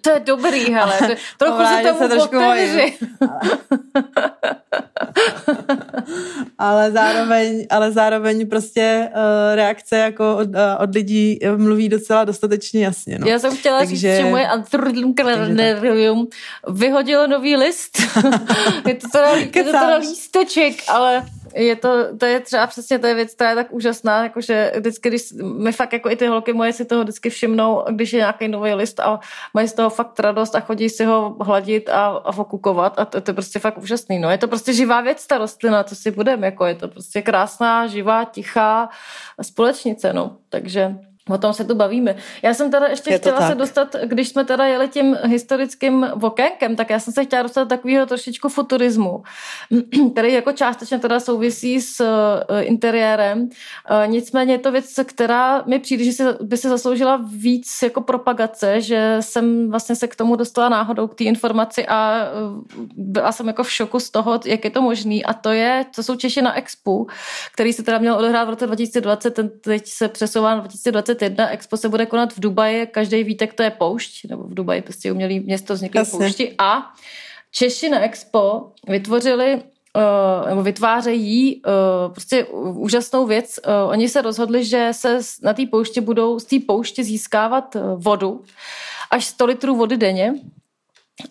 to 0.01 0.09
je 0.09 0.19
dobrý, 0.19 0.73
hele. 0.73 0.99
Trochu 1.37 1.65
si 1.65 1.83
tomu 1.83 1.99
se 1.99 2.09
trošku 2.09 2.37
ale 6.57 6.91
zároveň, 6.91 7.67
ale 7.69 7.91
zároveň 7.91 8.49
prostě 8.49 9.09
uh, 9.09 9.55
reakce 9.55 9.97
jako 9.97 10.37
od, 10.37 10.47
uh, 10.47 10.55
od 10.79 10.95
lidí 10.95 11.39
mluví 11.57 11.89
docela 11.89 12.25
dostatečně 12.25 12.85
jasně. 12.85 13.19
No. 13.19 13.27
Já 13.27 13.39
jsem 13.39 13.57
chtěla 13.57 13.79
Takže, 13.79 13.95
říct, 13.95 14.01
že 14.01 14.25
moje 14.29 14.47
antrodlum 14.47 15.13
vyhodilo 16.67 17.27
nový 17.27 17.55
list. 17.55 17.99
je 18.87 18.95
to 18.95 19.09
teda, 19.09 19.35
je 19.35 19.63
to 19.63 19.71
teda 19.71 19.95
lísteček, 19.95 20.75
ale 20.87 21.23
je 21.55 21.75
to, 21.75 22.17
to 22.17 22.25
je 22.25 22.39
třeba 22.39 22.67
přesně 22.67 22.99
to 22.99 23.07
je 23.07 23.13
věc, 23.13 23.33
která 23.33 23.49
je 23.49 23.55
tak 23.55 23.73
úžasná, 23.73 24.23
jakože 24.23 24.71
vždycky, 24.77 25.09
když 25.09 25.33
my 25.43 25.71
fakt 25.71 25.93
jako 25.93 26.09
i 26.09 26.15
ty 26.15 26.27
holky 26.27 26.53
moje 26.53 26.73
si 26.73 26.85
toho 26.85 27.03
vždycky 27.03 27.29
všimnou, 27.29 27.83
když 27.91 28.13
je 28.13 28.17
nějaký 28.17 28.47
nový 28.47 28.73
list 28.73 28.99
a 28.99 29.19
mají 29.53 29.67
z 29.67 29.73
toho 29.73 29.89
fakt 29.89 30.19
radost 30.19 30.55
a 30.55 30.59
chodí 30.59 30.89
si 30.89 31.05
ho 31.05 31.35
hladit 31.41 31.89
a, 31.89 32.07
a 32.07 32.31
fokukovat 32.31 32.99
a 32.99 33.05
to, 33.05 33.21
to, 33.21 33.31
je 33.31 33.33
prostě 33.33 33.59
fakt 33.59 33.77
úžasný. 33.77 34.19
No. 34.19 34.29
Je 34.29 34.37
to 34.37 34.47
prostě 34.47 34.73
živá 34.73 35.01
věc, 35.01 35.27
ta 35.27 35.37
rostlina, 35.37 35.83
to 35.83 35.95
si 35.95 36.11
budeme, 36.11 36.47
jako 36.47 36.65
je 36.65 36.75
to 36.75 36.87
prostě 36.87 37.21
krásná, 37.21 37.87
živá, 37.87 38.25
tichá 38.25 38.89
společnice, 39.41 40.13
no. 40.13 40.37
Takže 40.49 40.95
O 41.29 41.37
tom 41.37 41.53
se 41.53 41.63
tu 41.63 41.75
bavíme. 41.75 42.15
Já 42.41 42.53
jsem 42.53 42.71
teda 42.71 42.87
ještě 42.87 43.11
je 43.11 43.17
chtěla 43.17 43.39
tak. 43.39 43.49
se 43.49 43.55
dostat, 43.55 43.95
když 44.03 44.29
jsme 44.29 44.45
teda 44.45 44.65
jeli 44.65 44.87
tím 44.87 45.17
historickým 45.23 46.07
vokénkem, 46.15 46.75
tak 46.75 46.89
já 46.89 46.99
jsem 46.99 47.13
se 47.13 47.23
chtěla 47.25 47.43
dostat 47.43 47.63
do 47.63 47.69
takového 47.69 48.05
trošičku 48.05 48.49
futurismu, 48.49 49.23
který 50.11 50.33
jako 50.33 50.51
částečně 50.51 50.99
teda 50.99 51.19
souvisí 51.19 51.81
s 51.81 51.99
uh, 51.99 52.61
interiérem. 52.61 53.41
Uh, 53.41 54.11
nicméně 54.11 54.53
je 54.53 54.59
to 54.59 54.71
věc, 54.71 54.99
která 55.05 55.63
mi 55.65 55.79
přijde, 55.79 56.03
že 56.03 56.23
by 56.41 56.57
se 56.57 56.69
zasloužila 56.69 57.21
víc 57.33 57.81
jako 57.83 58.01
propagace, 58.01 58.81
že 58.81 59.17
jsem 59.19 59.71
vlastně 59.71 59.95
se 59.95 60.07
k 60.07 60.15
tomu 60.15 60.35
dostala 60.35 60.69
náhodou 60.69 61.07
k 61.07 61.15
té 61.15 61.23
informaci 61.23 61.87
a 61.87 62.27
uh, 62.77 62.85
byla 62.95 63.31
jsem 63.31 63.47
jako 63.47 63.63
v 63.63 63.71
šoku 63.71 63.99
z 63.99 64.09
toho, 64.09 64.39
jak 64.45 64.65
je 64.65 64.71
to 64.71 64.81
možný. 64.81 65.25
A 65.25 65.33
to 65.33 65.49
je, 65.49 65.85
to 65.95 66.03
jsou 66.03 66.15
Češi 66.15 66.41
na 66.41 66.57
Expu, 66.57 67.07
který 67.53 67.73
se 67.73 67.83
teda 67.83 67.97
měl 67.97 68.15
odehrát 68.15 68.47
v 68.47 68.49
roce 68.49 68.65
2020, 68.65 69.31
ten 69.31 69.49
teď 69.61 69.87
se 69.87 70.07
přesouvá 70.07 70.55
na 70.55 70.59
2020 70.59 71.10
2021. 71.13 71.49
Expo 71.49 71.77
se 71.77 71.89
bude 71.89 72.05
konat 72.05 72.33
v 72.33 72.39
Dubaji, 72.39 72.87
každý 72.87 73.23
vítek 73.23 73.53
to 73.53 73.63
je 73.63 73.69
poušť, 73.69 74.25
nebo 74.29 74.43
v 74.43 74.53
Dubaji 74.53 74.81
prostě 74.81 75.11
umělý 75.11 75.39
město 75.39 75.73
vzniklo 75.73 76.05
v 76.05 76.11
poušti 76.11 76.55
a 76.57 76.93
Češi 77.51 77.89
na 77.89 77.99
Expo 77.99 78.71
vytvořili 78.87 79.61
Uh, 79.95 80.49
nebo 80.49 80.63
vytvářejí 80.63 81.61
uh, 81.65 82.13
prostě 82.13 82.45
úžasnou 82.73 83.25
věc. 83.25 83.59
Uh, 83.67 83.89
oni 83.89 84.09
se 84.09 84.21
rozhodli, 84.21 84.65
že 84.65 84.89
se 84.91 85.19
na 85.43 85.53
té 85.53 85.65
pouště 85.65 86.01
budou 86.01 86.39
z 86.39 86.45
té 86.45 86.55
pouště 86.67 87.03
získávat 87.03 87.77
vodu 87.95 88.43
až 89.11 89.25
100 89.25 89.45
litrů 89.45 89.75
vody 89.75 89.97
denně 89.97 90.33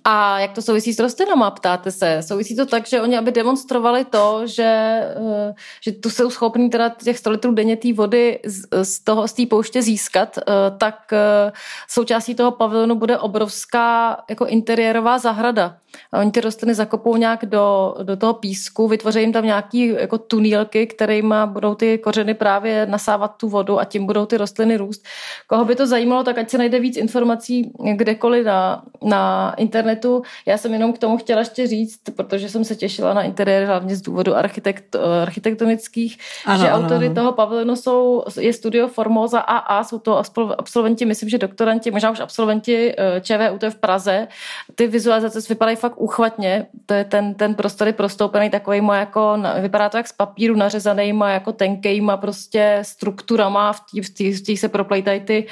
a 0.05 0.41
jak 0.41 0.53
to 0.53 0.63
souvisí 0.63 0.93
s 0.93 0.99
rostlinama, 0.99 1.51
ptáte 1.51 1.91
se? 1.91 2.23
Souvisí 2.23 2.57
to 2.57 2.67
tak, 2.67 2.87
že 2.87 3.03
oni, 3.03 3.19
aby 3.19 3.33
demonstrovali 3.33 4.05
to, 4.05 4.43
že, 4.45 4.63
eh, 4.63 5.55
že 5.81 5.93
tu 5.93 6.11
jsou 6.11 6.31
schopní 6.31 6.71
teda 6.71 6.89
těch 6.89 7.19
100 7.19 7.31
litrů 7.31 7.53
denně 7.53 7.77
té 7.77 7.93
vody 7.93 8.41
z, 8.45 8.85
z 8.85 9.01
toho, 9.05 9.29
z 9.29 9.33
té 9.33 9.47
pouště 9.47 9.83
získat, 9.83 10.39
eh, 10.39 10.43
tak 10.79 11.13
eh, 11.13 11.53
součástí 11.89 12.35
toho 12.35 12.51
pavilonu 12.51 12.95
bude 12.95 13.19
obrovská 13.19 14.17
jako 14.31 14.47
interiérová 14.47 15.19
zahrada. 15.19 15.77
A 16.13 16.19
oni 16.19 16.31
ty 16.31 16.41
rostliny 16.41 16.75
zakopou 16.75 17.17
nějak 17.17 17.47
do, 17.47 17.95
do 18.03 18.17
toho 18.17 18.35
písku, 18.35 18.89
vytvoří 18.89 19.21
jim 19.21 19.33
tam 19.33 19.45
nějaký 19.45 19.87
jako 19.87 20.19
tunílky, 20.19 20.87
kterými 20.87 21.35
budou 21.47 21.75
ty 21.75 21.99
kořeny 21.99 22.35
právě 22.35 22.87
nasávat 22.87 23.37
tu 23.37 23.49
vodu 23.49 23.81
a 23.81 23.85
tím 23.85 24.07
budou 24.07 24.27
ty 24.27 24.37
rostliny 24.37 24.77
růst. 24.77 25.05
Koho 25.47 25.65
by 25.65 25.77
to 25.77 25.87
zajímalo, 25.87 26.25
tak 26.25 26.39
ať 26.39 26.51
se 26.51 26.59
najde 26.59 26.81
víc 26.81 26.97
informací 26.97 27.73
kdekoliv 27.97 28.47
na, 28.47 28.83
na 29.03 29.55
internetu. 29.57 30.23
Já 30.47 30.59
jsem 30.59 30.73
jenom 30.73 30.93
k 30.93 30.99
tomu 30.99 31.17
chtěla 31.17 31.41
ještě 31.41 31.67
říct, 31.67 32.01
protože 32.17 32.49
jsem 32.49 32.65
se 32.65 32.77
těšila 32.77 33.15
na 33.15 33.23
interiér 33.23 33.67
hlavně 33.67 33.97
z 33.97 34.03
důvodu 34.03 34.37
architekt, 34.37 34.97
architektonických, 35.23 36.19
ano, 36.47 36.65
že 36.65 36.71
ano, 36.71 36.85
autory 36.85 37.07
ano. 37.07 37.15
toho 37.15 37.33
pavilonu 37.33 37.77
jsou, 37.77 38.23
je 38.41 38.53
studio 38.53 38.89
Formosa 38.89 39.41
AA, 39.41 39.85
jsou 39.85 39.99
to 39.99 40.23
absolventi, 40.59 41.05
myslím, 41.05 41.29
že 41.29 41.39
doktoranti, 41.39 41.91
možná 41.91 42.11
už 42.11 42.21
absolventi 42.21 42.95
eh, 42.99 43.21
ČVUT 43.21 43.63
v 43.63 43.75
Praze. 43.75 44.29
Ty 44.75 44.87
vizualizace 44.87 45.41
vypadají 45.49 45.77
fakt 45.81 46.01
uchvatně. 46.01 46.67
To 46.87 46.95
je 46.95 47.05
ten, 47.05 47.35
ten 47.35 47.55
prostor 47.55 47.87
je 47.87 47.93
prostoupený 47.93 48.51
takovýma 48.51 48.97
jako, 48.97 49.37
vypadá 49.61 49.89
to 49.89 49.97
jak 49.97 50.09
z 50.09 50.13
papíru 50.13 50.57
nařezanýma, 50.57 51.31
jako 51.31 51.53
tenkejma 51.53 52.17
prostě 52.17 52.79
strukturama, 52.83 53.73
v 53.73 54.11
těch 54.45 54.59
se 54.59 54.69
proplejtají 54.69 55.21
ty 55.21 55.47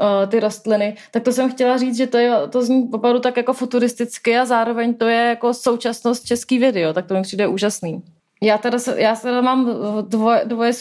uh, 0.00 0.30
ty 0.30 0.40
rostliny, 0.40 0.96
tak 1.10 1.22
to 1.22 1.32
jsem 1.32 1.50
chtěla 1.50 1.76
říct, 1.76 1.96
že 1.96 2.06
to, 2.06 2.18
je, 2.18 2.32
to 2.50 2.62
zní 2.62 2.90
opravdu 2.92 3.20
tak 3.20 3.36
jako 3.36 3.52
futuristicky 3.52 4.36
a 4.36 4.44
zároveň 4.44 4.94
to 4.94 5.06
je 5.06 5.28
jako 5.28 5.54
současnost 5.54 6.24
český 6.24 6.58
video, 6.58 6.92
tak 6.92 7.06
to 7.06 7.14
mi 7.14 7.22
přijde 7.22 7.46
úžasný. 7.46 8.02
Já 8.44 8.58
teda, 8.58 8.78
já 8.96 9.16
teda 9.16 9.40
mám 9.40 9.70
dvoje, 10.08 10.42
dvoje, 10.44 10.72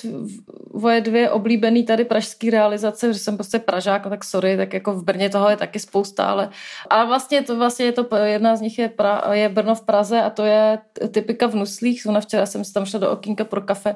dvoje 0.73 1.01
dvě 1.01 1.29
oblíbený 1.29 1.83
tady 1.83 2.05
pražský 2.05 2.49
realizace, 2.49 3.13
že 3.13 3.19
jsem 3.19 3.37
prostě 3.37 3.59
Pražák, 3.59 4.09
tak 4.09 4.23
sorry, 4.23 4.57
tak 4.57 4.73
jako 4.73 4.93
v 4.93 5.03
Brně 5.03 5.29
toho 5.29 5.49
je 5.49 5.57
taky 5.57 5.79
spousta, 5.79 6.25
ale, 6.25 6.49
ale 6.89 7.07
vlastně, 7.07 7.41
to, 7.41 7.57
vlastně 7.57 7.85
je 7.85 7.91
to, 7.91 8.15
jedna 8.23 8.55
z 8.55 8.61
nich 8.61 8.79
je, 8.79 8.89
pra, 8.89 9.23
je 9.31 9.49
Brno 9.49 9.75
v 9.75 9.81
Praze 9.81 10.21
a 10.21 10.29
to 10.29 10.43
je 10.43 10.77
typika 11.11 11.47
v 11.47 11.55
Nuslích, 11.55 12.01
zrovna 12.01 12.21
včera 12.21 12.45
jsem 12.45 12.65
si 12.65 12.73
tam 12.73 12.85
šla 12.85 12.99
do 12.99 13.11
okýnka 13.11 13.43
pro 13.43 13.61
kafe, 13.61 13.95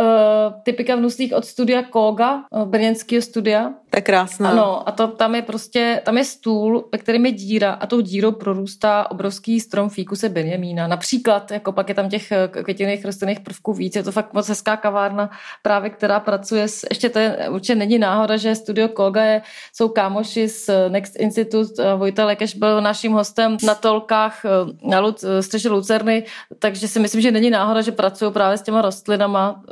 uh, 0.00 0.52
typika 0.62 0.96
v 0.96 1.00
Nuslích 1.00 1.34
od 1.34 1.44
studia 1.44 1.82
Koga, 1.82 2.42
uh, 2.50 2.64
brněnského 2.64 3.22
studia. 3.22 3.70
Tak 3.90 4.04
krásná. 4.04 4.50
Ano, 4.50 4.88
a 4.88 4.92
to 4.92 5.08
tam 5.08 5.34
je 5.34 5.42
prostě, 5.42 6.02
tam 6.04 6.18
je 6.18 6.24
stůl, 6.24 6.88
ve 6.92 6.98
kterém 6.98 7.26
je 7.26 7.32
díra 7.32 7.72
a 7.72 7.86
tou 7.86 8.00
dírou 8.00 8.32
prorůstá 8.32 9.10
obrovský 9.10 9.60
strom 9.60 9.88
fíkuse 9.88 10.28
Benjamína. 10.28 10.86
Například, 10.86 11.50
jako 11.50 11.72
pak 11.72 11.88
je 11.88 11.94
tam 11.94 12.08
těch 12.08 12.32
eh, 12.32 12.48
květinných 12.48 13.04
rostlinných 13.04 13.40
prvků 13.40 13.72
víc, 13.72 13.96
je 13.96 14.02
to 14.02 14.12
fakt 14.12 14.32
moc 14.32 14.48
hezká 14.48 14.76
kavárna, 14.76 15.30
právě 15.62 15.90
která 15.90 16.20
pracuje 16.20 16.68
s, 16.68 16.86
ještě 16.90 17.08
to 17.08 17.18
je, 17.18 17.48
určitě 17.50 17.74
není 17.74 17.98
náhoda, 17.98 18.36
že 18.36 18.54
studio 18.54 18.88
Koga 18.88 19.22
je, 19.24 19.42
jsou 19.72 19.88
kámoši 19.88 20.48
z 20.48 20.70
Next 20.88 21.16
Institute, 21.16 21.96
Vojta 21.96 22.26
Lekeš 22.26 22.54
byl 22.54 22.80
naším 22.80 23.12
hostem 23.12 23.56
na 23.66 23.74
tolkách 23.74 24.42
na 24.82 25.00
Luc, 25.00 25.24
Střeše 25.40 25.68
Lucerny, 25.68 26.24
takže 26.58 26.88
si 26.88 27.00
myslím, 27.00 27.20
že 27.20 27.30
není 27.30 27.50
náhoda, 27.50 27.80
že 27.82 27.92
pracují 27.92 28.32
právě 28.32 28.58
s 28.58 28.62
těma 28.62 28.82
rostlinama, 28.82 29.62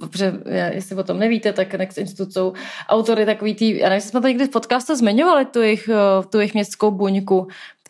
protože 0.00 0.32
jestli 0.72 0.96
o 0.96 1.02
tom 1.02 1.18
nevíte, 1.18 1.52
tak 1.52 1.74
Next 1.74 1.98
Institute 1.98 2.32
jsou 2.32 2.52
autory 2.88 3.26
takový 3.26 3.54
tý, 3.54 3.78
já 3.78 3.88
nevím, 3.88 4.00
jsme 4.00 4.20
to 4.20 4.28
někdy 4.28 4.46
v 4.46 4.50
podcastu 4.50 4.94
zmiňovali, 4.94 5.44
tu 5.44 5.60
jejich, 5.60 5.90
tu 6.30 6.38
jejich 6.38 6.54
městskou 6.54 6.90
buňku, 6.90 7.48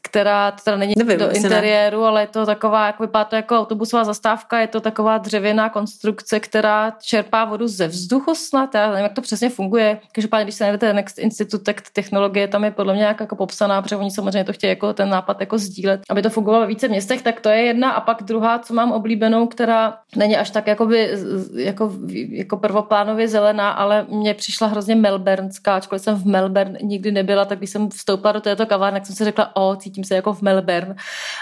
která 0.08 0.50
teda 0.50 0.76
není 0.76 0.94
Nevím, 0.96 1.18
do 1.18 1.30
interiéru, 1.30 2.00
ne. 2.00 2.06
ale 2.06 2.22
je 2.22 2.26
to 2.26 2.46
taková, 2.46 2.86
jak 2.86 3.00
vypadá 3.00 3.24
to 3.24 3.36
jako 3.36 3.58
autobusová 3.58 4.04
zastávka, 4.04 4.60
je 4.60 4.66
to 4.66 4.80
taková 4.80 5.18
dřevěná 5.18 5.68
konstrukce, 5.68 6.40
která 6.40 6.92
čerpá 7.02 7.44
vodu 7.44 7.68
ze 7.68 7.86
vzduchu 7.88 8.34
snad, 8.34 8.74
já 8.74 8.90
nevím, 8.90 9.02
jak 9.02 9.12
to 9.12 9.20
přesně 9.20 9.50
funguje. 9.50 10.00
Každopádně, 10.12 10.44
když 10.44 10.54
se 10.54 10.64
najdete 10.64 10.92
Next 10.92 11.18
Institute, 11.18 11.64
tak 11.64 11.90
technologie 11.92 12.48
tam 12.48 12.64
je 12.64 12.70
podle 12.70 12.92
mě 12.92 13.00
nějak 13.00 13.20
jako 13.20 13.36
popsaná, 13.36 13.82
protože 13.82 13.96
oni 13.96 14.10
samozřejmě 14.10 14.44
to 14.44 14.52
chtějí 14.52 14.68
jako 14.68 14.92
ten 14.92 15.08
nápad 15.08 15.40
jako 15.40 15.58
sdílet, 15.58 16.00
aby 16.10 16.22
to 16.22 16.30
fungovalo 16.30 16.62
ve 16.62 16.68
více 16.68 16.88
městech, 16.88 17.22
tak 17.22 17.40
to 17.40 17.48
je 17.48 17.62
jedna. 17.62 17.90
A 17.90 18.00
pak 18.00 18.22
druhá, 18.22 18.58
co 18.58 18.74
mám 18.74 18.92
oblíbenou, 18.92 19.46
která 19.46 19.98
není 20.16 20.36
až 20.36 20.50
tak 20.50 20.66
jakoby, 20.66 21.10
jako, 21.54 21.92
jako 22.30 22.56
prvoplánově 22.56 23.28
zelená, 23.28 23.70
ale 23.70 24.06
mně 24.08 24.34
přišla 24.34 24.66
hrozně 24.66 24.94
melbournská, 24.94 25.76
ačkoliv 25.76 26.02
jsem 26.02 26.14
v 26.14 26.26
Melbourne 26.26 26.78
nikdy 26.82 27.12
nebyla, 27.12 27.44
tak 27.44 27.58
když 27.58 27.70
jsem 27.70 27.90
vstoupila 27.90 28.32
do 28.32 28.40
této 28.40 28.66
kavárny, 28.66 29.00
tak 29.00 29.06
jsem 29.06 29.16
si 29.16 29.24
řekla, 29.24 29.56
o, 29.56 29.76
cítím 29.76 29.97
se 30.04 30.14
jako 30.14 30.32
v 30.32 30.42
Melbourne. 30.42 30.96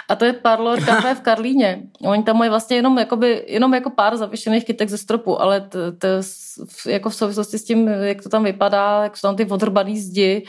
A 0.08 0.16
to 0.16 0.24
je 0.24 0.32
Parlor 0.32 0.84
Café 0.84 1.14
v 1.14 1.20
Karlíně. 1.20 1.82
Oni 2.00 2.22
tam 2.22 2.38
mají 2.38 2.50
vlastně 2.50 2.76
jenom, 2.76 2.98
jakoby, 2.98 3.44
jenom 3.48 3.74
jako 3.74 3.90
pár 3.90 4.16
zavěšených 4.16 4.64
kytek 4.64 4.88
ze 4.88 4.98
stropu, 4.98 5.40
ale 5.40 5.60
to, 5.60 5.78
to, 5.92 6.08
jako 6.86 7.10
v 7.10 7.14
souvislosti 7.14 7.58
s 7.58 7.64
tím, 7.64 7.88
jak 7.88 8.22
to 8.22 8.28
tam 8.28 8.44
vypadá, 8.44 9.02
jak 9.02 9.16
jsou 9.16 9.28
tam 9.28 9.36
ty 9.36 9.46
odrbaný 9.46 9.98
zdi, 9.98 10.46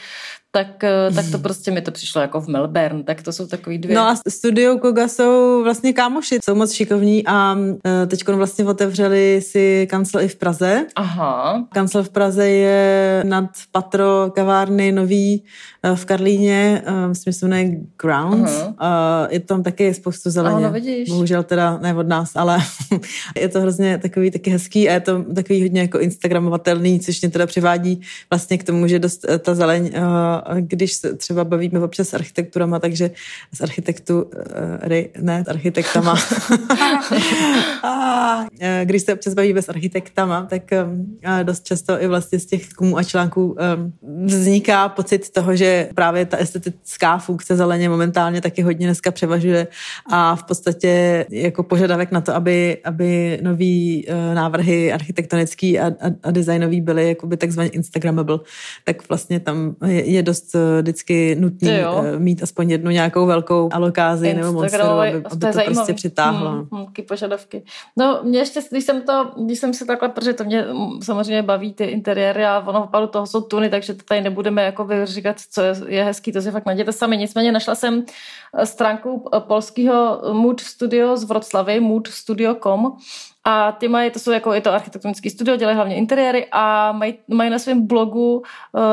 tak, 0.57 0.83
eh, 0.83 1.11
tak 1.15 1.25
to 1.31 1.39
prostě 1.39 1.71
mi 1.71 1.81
to 1.81 1.91
přišlo 1.91 2.21
jako 2.21 2.41
v 2.41 2.47
Melbourne, 2.47 3.03
tak 3.03 3.21
to 3.21 3.31
jsou 3.31 3.47
takový 3.47 3.77
dvě. 3.77 3.95
No 3.95 4.01
a 4.01 4.15
studio 4.29 4.77
Koga 4.77 5.07
jsou 5.07 5.63
vlastně 5.63 5.93
kámoši, 5.93 6.39
jsou 6.43 6.55
moc 6.55 6.71
šikovní 6.71 7.27
a 7.27 7.57
eh, 7.85 8.05
teď 8.07 8.27
vlastně 8.27 8.65
otevřeli 8.65 9.41
si 9.43 9.87
kancel 9.89 10.21
i 10.21 10.27
v 10.27 10.35
Praze. 10.35 10.85
Aha. 10.95 11.65
Kancel 11.73 12.03
v 12.03 12.09
Praze 12.09 12.49
je 12.49 13.23
nad 13.27 13.49
patro 13.71 14.31
kavárny 14.35 14.91
nový 14.91 15.43
eh, 15.83 15.95
v 15.95 16.05
Karlíně, 16.05 16.81
myslím, 17.07 17.33
že 17.33 17.39
se 17.39 17.47
jmenuje 17.47 17.77
Grounds. 18.01 18.51
Aha. 18.77 19.27
Je 19.31 19.39
tam 19.39 19.63
taky 19.63 19.93
spoustu 19.93 20.29
zeleně. 20.29 20.57
Ano, 20.57 20.71
vidíš. 20.71 21.09
Bohužel 21.09 21.43
teda 21.43 21.77
ne 21.81 21.95
od 21.95 22.07
nás, 22.07 22.35
ale 22.35 22.57
je 23.39 23.49
to 23.49 23.61
hrozně 23.61 23.97
takový 23.97 24.31
taky 24.31 24.49
hezký 24.49 24.89
a 24.89 24.93
je 24.93 24.99
to 24.99 25.23
takový 25.23 25.61
hodně 25.61 25.81
jako 25.81 25.99
instagramovatelný, 25.99 26.99
což 26.99 27.21
mě 27.21 27.29
teda 27.29 27.45
přivádí 27.45 28.01
vlastně 28.29 28.57
k 28.57 28.63
tomu, 28.63 28.87
že 28.87 28.99
dost 28.99 29.25
ta 29.39 29.55
zeleň 29.55 29.91
když 30.59 30.93
se 30.93 31.15
třeba 31.15 31.43
bavíme 31.43 31.79
občas 31.79 32.09
s 32.09 32.13
architekturama, 32.13 32.79
takže 32.79 33.11
s 33.53 33.61
architektu, 33.61 34.25
eh, 34.91 35.07
ne, 35.21 35.43
s 35.43 35.47
architektama. 35.47 36.15
Eh, 38.59 38.81
když 38.85 39.01
se 39.01 39.13
občas 39.13 39.33
bavíme 39.33 39.61
s 39.61 39.69
architektama, 39.69 40.45
tak 40.49 40.73
eh, 40.73 40.85
dost 41.43 41.65
často 41.65 42.01
i 42.01 42.07
vlastně 42.07 42.39
z 42.39 42.45
těch 42.45 42.69
kumů 42.69 42.97
a 42.97 43.03
článků 43.03 43.55
vzniká 44.25 44.89
pocit 44.89 45.29
toho, 45.29 45.55
že 45.55 45.89
právě 45.95 46.25
ta 46.25 46.37
estetická 46.37 47.17
funkce 47.17 47.55
zeleně 47.55 47.89
momentálně 47.89 48.41
taky 48.41 48.61
hodně 48.61 48.87
dneska 48.87 49.11
převažuje 49.11 49.67
a 50.11 50.35
v 50.35 50.43
podstatě 50.43 51.25
jako 51.29 51.63
požadavek 51.63 52.11
na 52.11 52.21
to, 52.21 52.35
aby, 52.35 52.77
aby 52.83 53.39
nový 53.41 54.07
návrhy 54.33 54.93
architektonický 54.93 55.79
a, 55.79 55.87
a, 55.87 55.91
a 56.23 56.31
designový 56.31 56.81
byly 56.81 57.07
jakoby 57.07 57.37
takzvaně 57.37 57.69
instagramable, 57.69 58.39
tak 58.83 59.09
vlastně 59.09 59.39
tam 59.39 59.75
je, 59.85 60.05
je 60.05 60.23
dost 60.27 60.57
Eh, 60.57 60.81
vždycky 60.81 61.35
nutný 61.35 61.69
eh, 61.69 62.19
mít 62.19 62.43
aspoň 62.43 62.71
jednu 62.71 62.91
nějakou 62.91 63.25
velkou 63.25 63.69
alokázi 63.73 64.33
nebo 64.33 64.51
monsteru, 64.51 64.83
aby, 64.83 65.09
aby 65.09 65.23
to 65.23 65.51
zajímavý. 65.51 65.75
prostě 65.75 65.93
přitáhlo. 65.93 66.49
Hmm, 66.49 66.67
hmm, 66.71 66.85
požadavky. 67.07 67.63
No, 67.97 68.19
mě 68.23 68.39
ještě, 68.39 68.59
když 68.71 68.83
jsem 68.83 69.01
to, 69.01 69.31
když 69.45 69.59
jsem 69.59 69.73
se 69.73 69.85
takhle, 69.85 70.09
protože 70.09 70.33
to 70.33 70.43
mě 70.43 70.61
mm, 70.61 71.01
samozřejmě 71.01 71.41
baví 71.41 71.73
ty 71.73 71.83
interiéry 71.83 72.45
a 72.45 72.63
ono 72.67 72.83
opravdu 72.83 73.07
toho 73.07 73.27
jsou 73.27 73.41
tuny, 73.41 73.69
takže 73.69 73.93
to 73.93 74.03
tady 74.03 74.21
nebudeme 74.21 74.63
jako 74.63 74.87
říkat, 75.03 75.35
co 75.51 75.61
je, 75.61 75.73
je 75.87 76.03
hezký, 76.03 76.31
to 76.31 76.41
si 76.41 76.51
fakt 76.51 76.65
najděte 76.65 76.91
sami. 76.91 77.17
Nicméně 77.17 77.51
našla 77.51 77.75
jsem 77.75 78.03
eh, 78.57 78.65
stránku 78.65 79.29
polského 79.39 80.21
Mood 80.33 80.61
Studio 80.61 81.17
z 81.17 81.23
Vroclavy, 81.23 81.79
moodstudio.com 81.79 82.97
a 83.49 83.71
ty 83.71 83.87
mají, 83.87 84.11
to 84.11 84.19
jsou 84.19 84.31
jako, 84.31 84.53
je 84.53 84.61
to 84.61 84.73
architektonický 84.73 85.29
studio, 85.29 85.57
dělají 85.57 85.75
hlavně 85.75 85.95
interiéry 85.95 86.47
a 86.51 86.91
mají, 86.91 87.13
mají 87.27 87.49
na 87.49 87.59
svém 87.59 87.87
blogu 87.87 88.37
uh, 88.37 88.43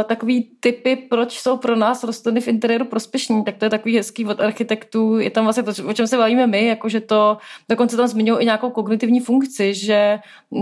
takový 0.05 0.51
typy, 0.61 0.97
proč 0.97 1.41
jsou 1.41 1.57
pro 1.57 1.77
nás 1.77 2.05
rostliny 2.05 2.41
v 2.41 2.49
interiéru 2.49 2.85
prospěšní. 2.85 3.45
Tak 3.45 3.57
to 3.57 3.65
je 3.65 3.71
takový 3.71 3.97
hezký 3.97 4.27
od 4.27 4.41
architektů. 4.41 5.19
Je 5.19 5.31
tam 5.31 5.45
vlastně 5.45 5.63
to, 5.63 5.73
o 5.87 5.93
čem 5.93 6.07
se 6.07 6.17
bavíme 6.17 6.47
my, 6.47 6.67
jako 6.67 6.89
že 6.89 7.01
to 7.01 7.39
dokonce 7.69 7.97
tam 7.97 8.07
zmiňují 8.07 8.43
i 8.43 8.45
nějakou 8.45 8.71
kognitivní 8.71 9.21
funkci, 9.21 9.75
že 9.75 10.19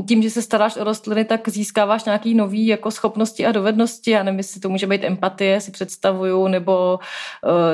tím, 0.09 0.23
že 0.23 0.31
se 0.31 0.43
staráš 0.43 0.77
o 0.77 0.85
rostliny, 0.85 1.25
tak 1.25 1.49
získáváš 1.49 2.05
nějaký 2.05 2.35
nový 2.35 2.67
jako 2.67 2.91
schopnosti 2.91 3.47
a 3.47 3.53
dovednosti. 3.53 4.11
Já 4.11 4.23
nevím, 4.23 4.39
jestli 4.39 4.61
to 4.61 4.69
může 4.69 4.87
být 4.87 5.05
empatie, 5.05 5.61
si 5.61 5.71
představuju, 5.71 6.49
nebo 6.49 6.99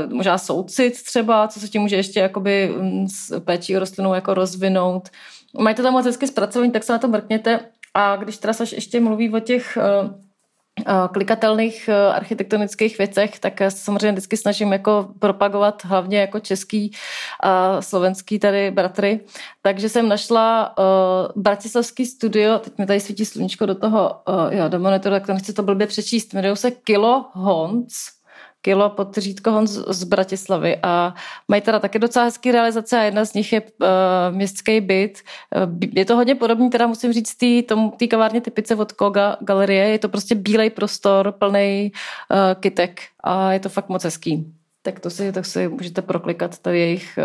uh, 0.07 0.13
možná 0.13 0.39
soucit 0.39 1.03
třeba, 1.03 1.49
co 1.49 1.61
se 1.61 1.69
tím 1.69 1.83
může 1.83 1.97
ještě 1.97 2.21
jakoby 2.21 2.75
mm, 2.81 3.09
s 3.09 3.41
péčí 3.41 3.77
o 3.77 3.81
rostlinou 3.81 4.15
jako 4.15 4.35
rozvinout. 4.35 5.09
Mají 5.59 5.77
to 5.77 5.83
tam 5.83 5.93
moc 5.93 6.07
hezky 6.07 6.27
zpracovaný, 6.27 6.71
tak 6.73 6.85
se 6.85 6.93
na 6.93 6.99
to 6.99 7.09
mrkněte. 7.09 7.61
A 7.95 8.17
když 8.17 8.39
teda 8.39 8.53
Saš 8.53 8.73
ještě 8.73 9.01
mluví 9.01 9.35
o 9.35 9.41
těch 9.41 9.79
klikatelných 11.13 11.91
architektonických 12.13 12.99
věcech, 12.99 13.39
tak 13.39 13.61
samozřejmě 13.69 14.13
vždycky 14.13 14.37
snažím 14.37 14.73
jako 14.73 15.09
propagovat 15.19 15.85
hlavně 15.85 16.19
jako 16.19 16.41
český 16.41 16.93
a 17.43 17.83
slovenský 17.83 18.39
tady 18.39 18.71
bratry. 18.71 19.21
Takže 19.63 19.89
jsem 19.89 20.09
našla 20.09 20.75
uh, 20.79 21.43
bratislavský 21.43 22.07
studio, 22.07 22.59
teď 22.59 22.79
mi 22.79 22.87
tady 22.87 23.01
svítí 23.01 23.25
sluníčko 23.25 23.67
do 23.67 23.75
toho, 23.75 24.15
uh, 24.29 24.55
jo, 24.55 24.69
do 24.69 24.79
monitoru, 24.79 25.15
tak 25.15 25.27
to 25.27 25.33
nechci 25.33 25.53
to 25.53 25.63
blbě 25.63 25.87
přečíst, 25.87 26.33
jmenují 26.33 26.57
se 26.57 26.71
Kilo 26.71 27.27
Hons, 27.33 27.93
kilo 28.69 28.91
pod 28.91 29.19
řídko 29.19 29.51
Honz 29.51 29.71
z 29.71 30.05
Bratislavy 30.05 30.77
a 30.83 31.15
mají 31.49 31.63
teda 31.63 31.79
také 31.79 31.99
docela 31.99 32.25
hezký 32.25 32.53
realizace 32.53 32.99
a 32.99 33.03
jedna 33.03 33.25
z 33.25 33.35
nich 33.35 33.53
je 33.53 33.61
uh, 33.63 33.89
městský 34.31 34.81
byt. 34.81 35.19
Uh, 35.57 35.79
je 35.95 36.05
to 36.05 36.17
hodně 36.17 36.35
podobný, 36.35 36.71
teda 36.71 36.87
musím 36.87 37.13
říct, 37.13 37.37
té 37.97 38.07
kavárně 38.07 38.41
typice 38.41 38.75
od 38.75 38.93
Koga 38.93 39.37
galerie. 39.41 39.89
Je 39.89 39.99
to 39.99 40.09
prostě 40.09 40.35
bílej 40.35 40.71
prostor, 40.71 41.33
plný 41.33 41.93
uh, 41.93 42.61
kytek 42.61 43.01
a 43.25 43.53
je 43.53 43.61
to 43.61 43.69
fakt 43.69 43.89
moc 43.89 44.05
hezký. 44.05 44.53
Tak 44.83 45.01
to 45.01 45.11
si, 45.11 45.33
tak 45.33 45.47
si 45.47 45.69
můžete 45.69 46.03
proklikat 46.03 46.59
tady 46.59 46.79
jejich... 46.79 47.19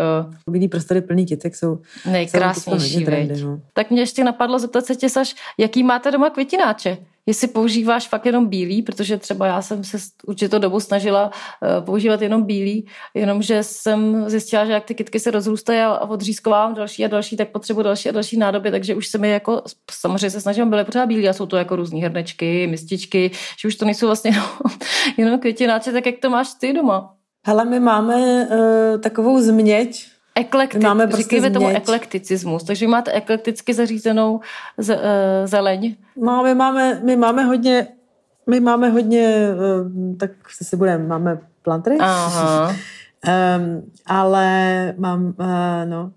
Uh... 0.48 0.52
Bílý 0.52 0.68
prostory 0.68 1.00
plný 1.00 1.26
kytek 1.26 1.56
jsou 1.56 1.78
nejkrásnější, 2.10 3.04
trendy, 3.04 3.42
no. 3.42 3.60
Tak 3.72 3.90
mě 3.90 4.02
ještě 4.02 4.24
napadlo 4.24 4.58
zeptat 4.58 4.86
se 4.86 4.96
tě, 4.96 5.08
Saš, 5.08 5.34
jaký 5.58 5.82
máte 5.82 6.10
doma 6.10 6.30
květináče? 6.30 6.96
Jestli 7.26 7.48
používáš 7.48 8.08
fakt 8.08 8.26
jenom 8.26 8.46
bílý, 8.46 8.82
protože 8.82 9.16
třeba 9.16 9.46
já 9.46 9.62
jsem 9.62 9.84
se 9.84 9.96
určitou 10.26 10.58
dobu 10.58 10.80
snažila 10.80 11.26
uh, 11.26 11.84
používat 11.84 12.22
jenom 12.22 12.42
bílý, 12.42 12.86
jenomže 13.14 13.62
jsem 13.62 14.30
zjistila, 14.30 14.64
že 14.64 14.72
jak 14.72 14.84
ty 14.84 14.94
kytky 14.94 15.20
se 15.20 15.30
rozrůstají 15.30 15.80
a, 15.80 15.92
a 15.92 16.08
odřízkovám 16.08 16.74
další 16.74 17.04
a 17.04 17.08
další, 17.08 17.36
tak 17.36 17.48
potřebuji 17.48 17.82
další 17.82 18.08
a 18.08 18.12
další 18.12 18.36
nádoby, 18.36 18.70
takže 18.70 18.94
už 18.94 19.06
se 19.06 19.18
mi 19.18 19.30
jako, 19.30 19.62
samozřejmě 19.90 20.30
se 20.30 20.40
snažím, 20.40 20.70
byly 20.70 20.84
pořád 20.84 21.06
bílý 21.06 21.28
a 21.28 21.32
jsou 21.32 21.46
to 21.46 21.56
jako 21.56 21.76
různé 21.76 21.98
hrnečky, 21.98 22.66
mističky, 22.66 23.30
že 23.60 23.68
už 23.68 23.74
to 23.74 23.84
nejsou 23.84 24.06
vlastně 24.06 24.30
jenom, 24.30 24.48
jenom 25.16 25.40
květináče, 25.40 25.92
tak 25.92 26.06
jak 26.06 26.18
to 26.18 26.30
máš 26.30 26.54
ty 26.54 26.72
doma? 26.72 27.14
Hele, 27.46 27.64
my 27.64 27.80
máme 27.80 28.48
uh, 28.50 29.00
takovou 29.00 29.40
změť, 29.40 30.13
Eklektik, 30.38 30.82
máme 30.82 31.06
prostě 31.06 31.22
říkejme 31.22 31.50
tomu 31.50 31.68
eklekticismus, 31.68 32.64
takže 32.64 32.88
máte 32.88 33.12
eklekticky 33.12 33.74
zařízenou 33.74 34.40
z, 34.78 34.94
uh, 34.94 35.00
zeleň. 35.44 35.96
No, 36.16 36.42
my 36.42 36.54
máme, 36.54 37.00
my 37.04 37.16
máme 37.16 37.44
hodně, 37.44 37.86
my 38.46 38.60
máme 38.60 38.88
hodně, 38.88 39.48
uh, 39.54 40.16
tak 40.16 40.30
si 40.62 40.76
budeme, 40.76 41.04
máme 41.06 41.38
plantry. 41.62 41.96
Aha. 42.00 42.68
um, 42.68 43.90
ale 44.06 44.94
mám, 44.98 45.26
uh, 45.26 45.34
no, 45.84 46.12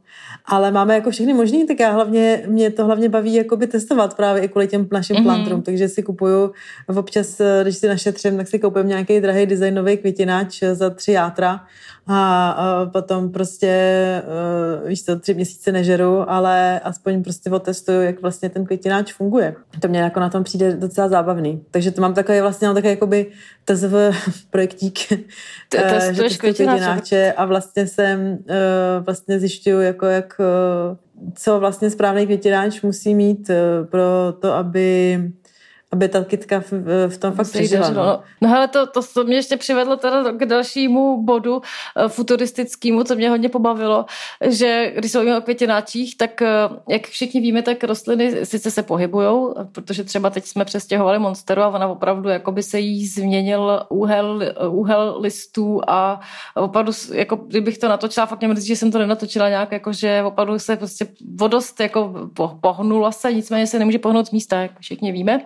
ale 0.46 0.72
máme 0.72 0.96
jako 0.96 1.12
všechny 1.12 1.34
možný, 1.34 1.68
tak 1.68 1.80
já 1.80 1.92
hlavně, 1.92 2.44
mě 2.48 2.72
to 2.72 2.86
hlavně 2.86 3.10
baví 3.10 3.34
jakoby 3.34 3.68
testovat 3.68 4.14
právě 4.14 4.44
i 4.44 4.48
kvůli 4.48 4.68
těm 4.68 4.88
našim 4.92 5.16
mm-hmm. 5.16 5.24
plantrům, 5.24 5.62
takže 5.62 5.90
si 5.90 6.04
kupuju 6.04 6.52
občas, 6.88 7.42
když 7.62 7.78
si 7.78 7.88
našetřím, 7.88 8.38
tak 8.38 8.48
si 8.48 8.60
koupím 8.60 8.88
nějaký 8.88 9.20
drahý 9.20 9.46
designový 9.46 9.98
květináč 9.98 10.64
za 10.74 10.90
tři 10.90 11.12
játra 11.12 11.62
a, 12.08 12.50
a 12.50 12.86
potom 12.86 13.32
prostě, 13.32 14.24
uh, 14.82 14.90
víš 14.90 15.02
to, 15.02 15.20
tři 15.20 15.34
měsíce 15.34 15.72
nežeru, 15.72 16.32
ale 16.32 16.80
aspoň 16.80 17.24
prostě 17.24 17.50
otestuju, 17.50 18.02
jak 18.02 18.22
vlastně 18.22 18.50
ten 18.50 18.66
květináč 18.66 19.14
funguje. 19.14 19.56
To 19.80 19.88
mě 19.88 20.00
jako 20.00 20.20
na 20.20 20.30
tom 20.30 20.44
přijde 20.44 20.76
docela 20.76 21.10
zábavný. 21.10 21.64
Takže 21.72 21.92
to 21.92 22.02
mám 22.02 22.14
takový 22.14 22.42
vlastně 22.42 22.68
mám 22.68 22.76
takový 22.76 22.92
jakoby 22.92 23.26
TZV 23.66 23.94
projektík, 24.50 25.00
to, 25.70 25.78
že 26.30 26.38
květináče. 26.38 27.34
a 27.38 27.46
vlastně 27.46 27.88
jsem 27.88 28.20
uh, 28.32 28.38
vlastně 29.06 29.40
zjišťuju 29.40 29.80
jako 29.98 30.06
jak 30.06 30.40
uh, 30.40 30.98
co 31.34 31.60
vlastně 31.60 31.90
správný 31.90 32.26
květináč 32.26 32.82
musí 32.82 33.16
mít 33.16 33.50
uh, 33.50 33.88
pro 33.88 34.04
to, 34.40 34.54
aby 34.54 35.20
aby 35.92 36.10
ta 36.10 36.24
kytka 36.24 36.60
v, 36.60 36.72
v 37.08 37.18
tom 37.18 37.34
fakt 37.34 37.50
přežila. 37.50 37.90
No. 37.90 38.22
no. 38.42 38.50
hele, 38.50 38.68
to, 38.68 38.88
to, 38.88 39.02
to 39.14 39.24
mě 39.24 39.36
ještě 39.36 39.58
přivedlo 39.58 39.98
teda 39.98 40.32
k 40.32 40.46
dalšímu 40.46 41.24
bodu 41.24 41.56
uh, 41.56 41.62
futuristickému, 42.08 43.04
co 43.04 43.16
mě 43.16 43.30
hodně 43.30 43.50
pobavilo, 43.50 44.06
že 44.42 44.92
když 44.96 45.12
se 45.12 45.38
o 45.38 45.42
květináčích, 45.42 46.18
tak 46.18 46.42
uh, 46.42 46.78
jak 46.90 47.08
všichni 47.08 47.42
víme, 47.42 47.62
tak 47.62 47.84
rostliny 47.84 48.46
sice 48.46 48.72
se 48.72 48.84
pohybují, 48.84 49.54
protože 49.72 50.04
třeba 50.04 50.30
teď 50.30 50.46
jsme 50.46 50.66
přestěhovali 50.66 51.20
monsteru 51.20 51.62
a 51.62 51.68
ona 51.68 51.88
opravdu 51.88 52.30
jako 52.30 52.52
by 52.52 52.64
se 52.64 52.80
jí 52.80 53.08
změnil 53.08 53.86
úhel, 53.90 54.44
úhel 54.70 55.18
listů 55.20 55.82
a 55.88 56.20
opravdu, 56.56 56.92
jako 57.14 57.36
kdybych 57.36 57.78
to 57.78 57.90
natočila, 57.90 58.26
fakt 58.26 58.40
mě 58.40 58.48
mrzí, 58.48 58.68
že 58.68 58.76
jsem 58.76 58.92
to 58.92 59.00
nenatočila 59.00 59.50
nějak, 59.50 59.72
jako 59.72 59.94
že 59.94 60.24
opravdu 60.24 60.60
se 60.60 60.76
prostě 60.76 61.08
vodost 61.36 61.80
jako 61.80 62.14
pohnula 62.62 63.12
se, 63.12 63.34
nicméně 63.34 63.68
se 63.68 63.80
nemůže 63.80 64.00
pohnout 64.00 64.28
z 64.28 64.32
místa, 64.32 64.62
jak 64.62 64.80
všichni 64.80 65.12
víme. 65.12 65.42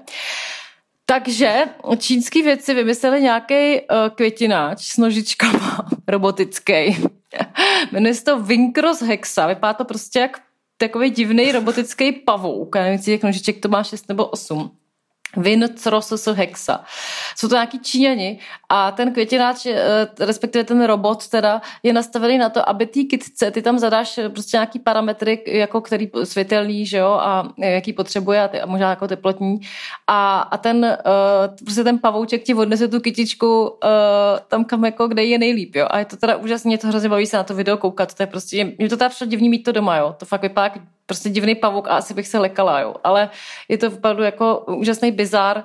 Takže 1.11 1.63
čínský 1.97 2.41
vědci 2.41 2.73
vymysleli 2.73 3.21
nějaký 3.21 3.81
uh, 3.81 4.09
květináč 4.15 4.85
s 4.85 4.97
nožičkama 4.97 5.85
robotický. 6.07 6.97
Jmenuje 7.91 8.13
se 8.13 8.23
to 8.23 8.39
Vinkros 8.39 9.01
Hexa. 9.01 9.47
Vypadá 9.47 9.73
to 9.73 9.85
prostě 9.85 10.19
jak 10.19 10.41
takový 10.77 11.09
divný 11.09 11.51
robotický 11.51 12.11
pavouk. 12.11 12.75
Já 12.75 12.83
nevím, 12.83 12.99
jak 13.07 13.23
nožiček 13.23 13.59
to 13.59 13.69
má 13.69 13.83
6 13.83 14.09
nebo 14.09 14.25
8. 14.25 14.71
Vin 15.37 15.69
Cross 15.83 16.27
Hexa. 16.27 16.83
Jsou 17.37 17.47
to 17.47 17.55
nějaký 17.55 17.79
Číňani 17.79 18.39
a 18.69 18.91
ten 18.91 19.13
květináč, 19.13 19.65
eh, 19.65 20.07
respektive 20.19 20.63
ten 20.63 20.83
robot 20.83 21.27
teda, 21.27 21.61
je 21.83 21.93
nastavený 21.93 22.37
na 22.37 22.49
to, 22.49 22.69
aby 22.69 22.85
ty 22.85 23.03
kytce, 23.03 23.51
ty 23.51 23.61
tam 23.61 23.79
zadáš 23.79 24.19
prostě 24.29 24.57
nějaký 24.57 24.79
parametry, 24.79 25.43
jako 25.47 25.81
který 25.81 26.11
světelný, 26.23 26.85
že 26.85 26.97
jo, 26.97 27.11
a 27.11 27.49
jaký 27.57 27.93
potřebuje 27.93 28.43
a, 28.43 28.47
ty, 28.47 28.61
a 28.61 28.65
možná 28.65 28.89
jako 28.89 29.07
teplotní. 29.07 29.59
A, 30.07 30.39
a 30.39 30.57
ten, 30.57 30.97
uh, 31.05 31.55
prostě 31.65 31.83
ten 31.83 31.99
pavouček 31.99 32.43
ti 32.43 32.53
odnese 32.53 32.87
tu 32.87 32.99
kytičku 32.99 33.61
uh, 33.63 33.69
tam 34.47 34.65
kam 34.65 34.85
jako, 34.85 35.07
kde 35.07 35.23
je 35.23 35.37
nejlíp, 35.37 35.75
jo. 35.75 35.87
A 35.89 35.99
je 35.99 36.05
to 36.05 36.17
teda 36.17 36.35
úžasně, 36.35 36.77
to 36.77 36.87
hrozně 36.87 37.09
baví 37.09 37.27
se 37.27 37.37
na 37.37 37.43
to 37.43 37.55
video 37.55 37.77
koukat, 37.77 38.13
to 38.13 38.23
je 38.23 38.27
prostě, 38.27 38.63
mě 38.77 38.89
to 38.89 38.97
teda 38.97 39.09
přišlo 39.09 39.27
divný 39.27 39.49
mít 39.49 39.63
to 39.63 39.71
doma, 39.71 39.97
jo. 39.97 40.15
To 40.17 40.25
fakt 40.25 40.41
vypadá 40.41 40.75
prostě 41.05 41.29
divný 41.29 41.55
pavouk 41.55 41.87
a 41.87 41.97
asi 41.97 42.13
bych 42.13 42.27
se 42.27 42.39
lekala, 42.39 42.79
jo. 42.79 42.95
Ale 43.03 43.29
je 43.69 43.77
to 43.77 43.87
opravdu 43.87 44.23
jako 44.23 44.65
úžasný 44.67 45.11
bizar, 45.11 45.57
uh, 45.57 45.63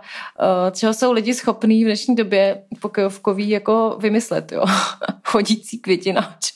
čeho 0.70 0.94
jsou 0.94 1.12
lidi 1.12 1.34
schopní 1.34 1.84
v 1.84 1.86
dnešní 1.86 2.14
době 2.14 2.62
pokojovkový 2.80 3.48
jako 3.48 3.98
vymyslet, 4.00 4.52
jo. 4.52 4.64
Chodící 5.24 5.78
květináč. 5.78 6.52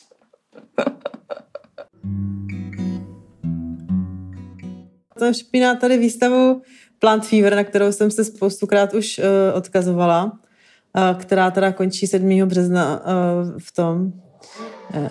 to 5.18 5.32
připíná 5.32 5.74
tady 5.74 5.98
výstavu 5.98 6.62
Plant 6.98 7.26
Fever, 7.26 7.56
na 7.56 7.64
kterou 7.64 7.92
jsem 7.92 8.10
se 8.10 8.24
spoustukrát 8.24 8.94
už 8.94 9.18
uh, 9.18 9.24
odkazovala, 9.54 10.24
uh, 10.24 11.20
která 11.20 11.50
teda 11.50 11.72
končí 11.72 12.06
7. 12.06 12.48
března 12.48 13.00
uh, 13.00 13.04
v 13.58 13.72
tom. 13.72 14.12
Uh. 14.94 15.08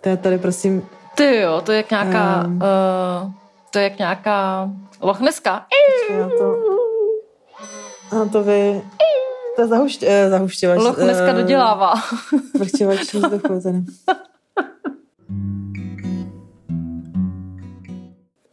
To 0.00 0.08
je 0.08 0.16
tady, 0.16 0.38
prosím... 0.38 0.88
Ty 1.14 1.36
jo, 1.36 1.62
to 1.64 1.72
je 1.72 1.76
jak 1.76 1.90
nějaká... 1.90 2.44
Um, 2.44 2.54
uh, 2.54 3.30
to 3.70 3.78
je 3.78 3.84
jak 3.84 3.98
nějaká 3.98 4.70
lochneska. 5.00 5.66
Já 6.18 6.28
to, 6.28 6.56
a 8.22 8.28
to 8.32 8.42
vy... 8.42 8.82
To 9.56 9.62
je 9.62 9.68
zahušť, 9.68 10.02
eh, 10.02 10.30
zahušťovač. 10.30 10.78
Lochneska 10.78 11.32
uh, 11.32 11.36
dodělává. 11.36 11.94
Vrchťovač 12.58 13.14
vzduchu. 13.14 13.60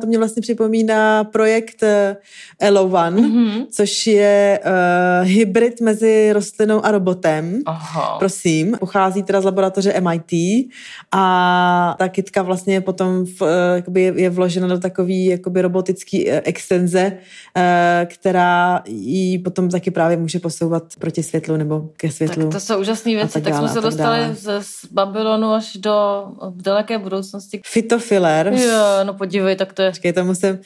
To 0.04 0.08
mě 0.08 0.18
vlastně 0.18 0.42
připomíná 0.42 1.24
projekt 1.24 1.84
Elo 2.60 2.84
One, 2.84 3.22
mm-hmm. 3.22 3.66
což 3.72 4.08
je 4.08 4.60
uh, 4.66 5.28
hybrid 5.28 5.82
mezi 5.82 6.34
rostlinou 6.34 6.86
a 6.86 6.92
robotem. 6.92 7.62
Aha. 7.66 8.16
Prosím, 8.20 8.78
pochází 8.80 9.24
teda 9.24 9.42
z 9.42 9.46
laboratoře 9.46 10.02
MIT 10.02 10.32
a 11.12 11.96
ta 12.00 12.10
kitka 12.10 12.42
vlastně 12.42 12.82
potom 12.82 13.26
v, 13.26 13.42
uh, 13.42 13.48
jakoby 13.76 14.02
je, 14.02 14.14
je 14.16 14.30
vložena 14.30 14.68
do 14.68 14.80
takový 14.80 15.26
jakoby 15.26 15.62
robotický 15.62 16.28
uh, 16.28 16.40
extenze, 16.44 17.12
uh, 17.58 17.62
která 18.06 18.82
ji 18.88 19.40
potom 19.40 19.70
taky 19.70 19.92
právě 19.92 20.18
může 20.18 20.40
posouvat 20.40 20.84
proti 21.00 21.24
světlu 21.24 21.58
nebo 21.58 21.90
ke 21.98 22.12
světlu. 22.12 22.44
Tak 22.44 22.52
to 22.52 22.60
jsou 22.60 22.80
úžasné 22.80 23.12
věci. 23.12 23.34
Tak, 23.34 23.44
tak 23.44 23.56
jsme 23.56 23.70
se 23.70 23.82
dostali 23.82 24.36
z, 24.36 24.64
z 24.64 24.86
Babylonu 24.92 25.54
až 25.54 25.78
do 25.78 26.26
daleké 26.50 26.98
budoucnosti. 26.98 27.62
Fitofiller. 27.66 28.54
Jo, 28.54 29.04
no 29.04 29.14
podívej, 29.14 29.56
tak 29.56 29.74
to 29.74 29.82
je... 29.82 29.93
Počkej, 29.94 30.14
to 30.14 30.26
musím, 30.26 30.60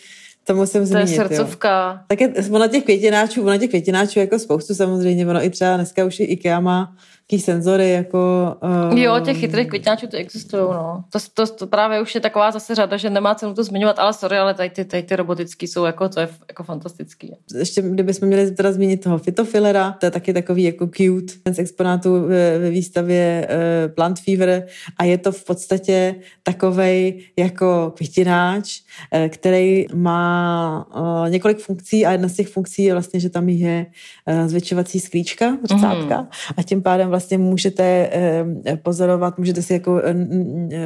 to 0.44 0.56
musím 0.56 0.86
zmínit. 0.86 1.16
To 1.16 1.22
je 1.22 1.28
srdcovka. 1.28 1.92
Jo. 1.92 2.00
Tak 2.08 2.22
je, 2.22 2.34
ono 2.52 2.68
těch 2.68 2.84
květináčů, 2.84 3.44
ono 3.44 3.58
těch 3.58 3.70
květináčů 3.70 4.20
jako 4.20 4.40
spoustu 4.40 4.76
samozřejmě, 4.76 5.28
ono 5.28 5.44
i 5.46 5.50
třeba 5.50 5.76
dneska 5.76 6.06
už 6.06 6.20
i 6.20 6.24
IKEA 6.24 6.60
má 6.60 6.96
taký 7.30 7.42
senzory 7.42 7.90
jako... 7.90 8.56
Um... 8.92 8.98
Jo, 8.98 9.20
těch 9.20 9.38
chytrých 9.38 9.68
květňáčů 9.68 10.08
to 10.08 10.18
existují, 10.18 10.64
no. 10.64 11.04
To, 11.10 11.20
to, 11.34 11.54
to, 11.54 11.68
právě 11.68 12.02
už 12.02 12.16
je 12.16 12.22
taková 12.22 12.52
zase 12.52 12.76
řada, 12.76 12.98
že 12.98 13.10
nemá 13.10 13.36
cenu 13.36 13.54
to 13.54 13.64
zmiňovat, 13.64 14.00
ale 14.00 14.14
sorry, 14.14 14.38
ale 14.38 14.54
tady 14.54 14.70
ty, 14.70 14.86
tady 14.86 15.04
ty 15.04 15.16
robotický 15.16 15.68
jsou 15.68 15.86
jako, 15.86 16.10
to 16.10 16.20
je 16.20 16.30
jako 16.48 16.64
fantastický. 16.64 17.36
Ještě 17.56 17.82
kdybychom 17.82 18.28
měli 18.28 18.52
teda 18.52 18.72
zmínit 18.72 19.04
toho 19.04 19.18
fitofilera, 19.18 19.92
to 19.92 20.06
je 20.06 20.12
taky 20.12 20.34
takový 20.34 20.64
jako 20.64 20.88
cute 20.88 21.34
z 21.54 21.60
exponátů 21.60 22.22
ve, 22.22 22.60
ve 22.60 22.70
výstavě 22.70 23.48
uh, 23.50 23.94
Plant 23.94 24.20
Fever 24.20 24.68
a 24.98 25.04
je 25.04 25.18
to 25.18 25.32
v 25.32 25.44
podstatě 25.44 26.16
takovej 26.44 27.22
jako 27.38 27.94
květináč, 27.96 28.82
uh, 29.14 29.28
který 29.28 29.86
má 29.94 30.88
uh, 30.96 31.30
několik 31.30 31.60
funkcí 31.60 32.06
a 32.06 32.12
jedna 32.12 32.28
z 32.28 32.34
těch 32.34 32.48
funkcí 32.48 32.84
je 32.84 32.94
vlastně, 32.94 33.20
že 33.20 33.30
tam 33.30 33.50
je 33.50 33.86
uh, 34.26 34.48
zvětšovací 34.48 35.00
sklíčka, 35.00 35.58
řecátka 35.64 36.22
mm. 36.22 36.28
a 36.58 36.64
tím 36.64 36.82
pádem 36.82 37.10
vlastně 37.10 37.17
můžete 37.38 38.10
uh, 38.70 38.76
pozorovat, 38.76 39.38
můžete 39.38 39.62
si 39.62 39.74
jako 39.74 40.02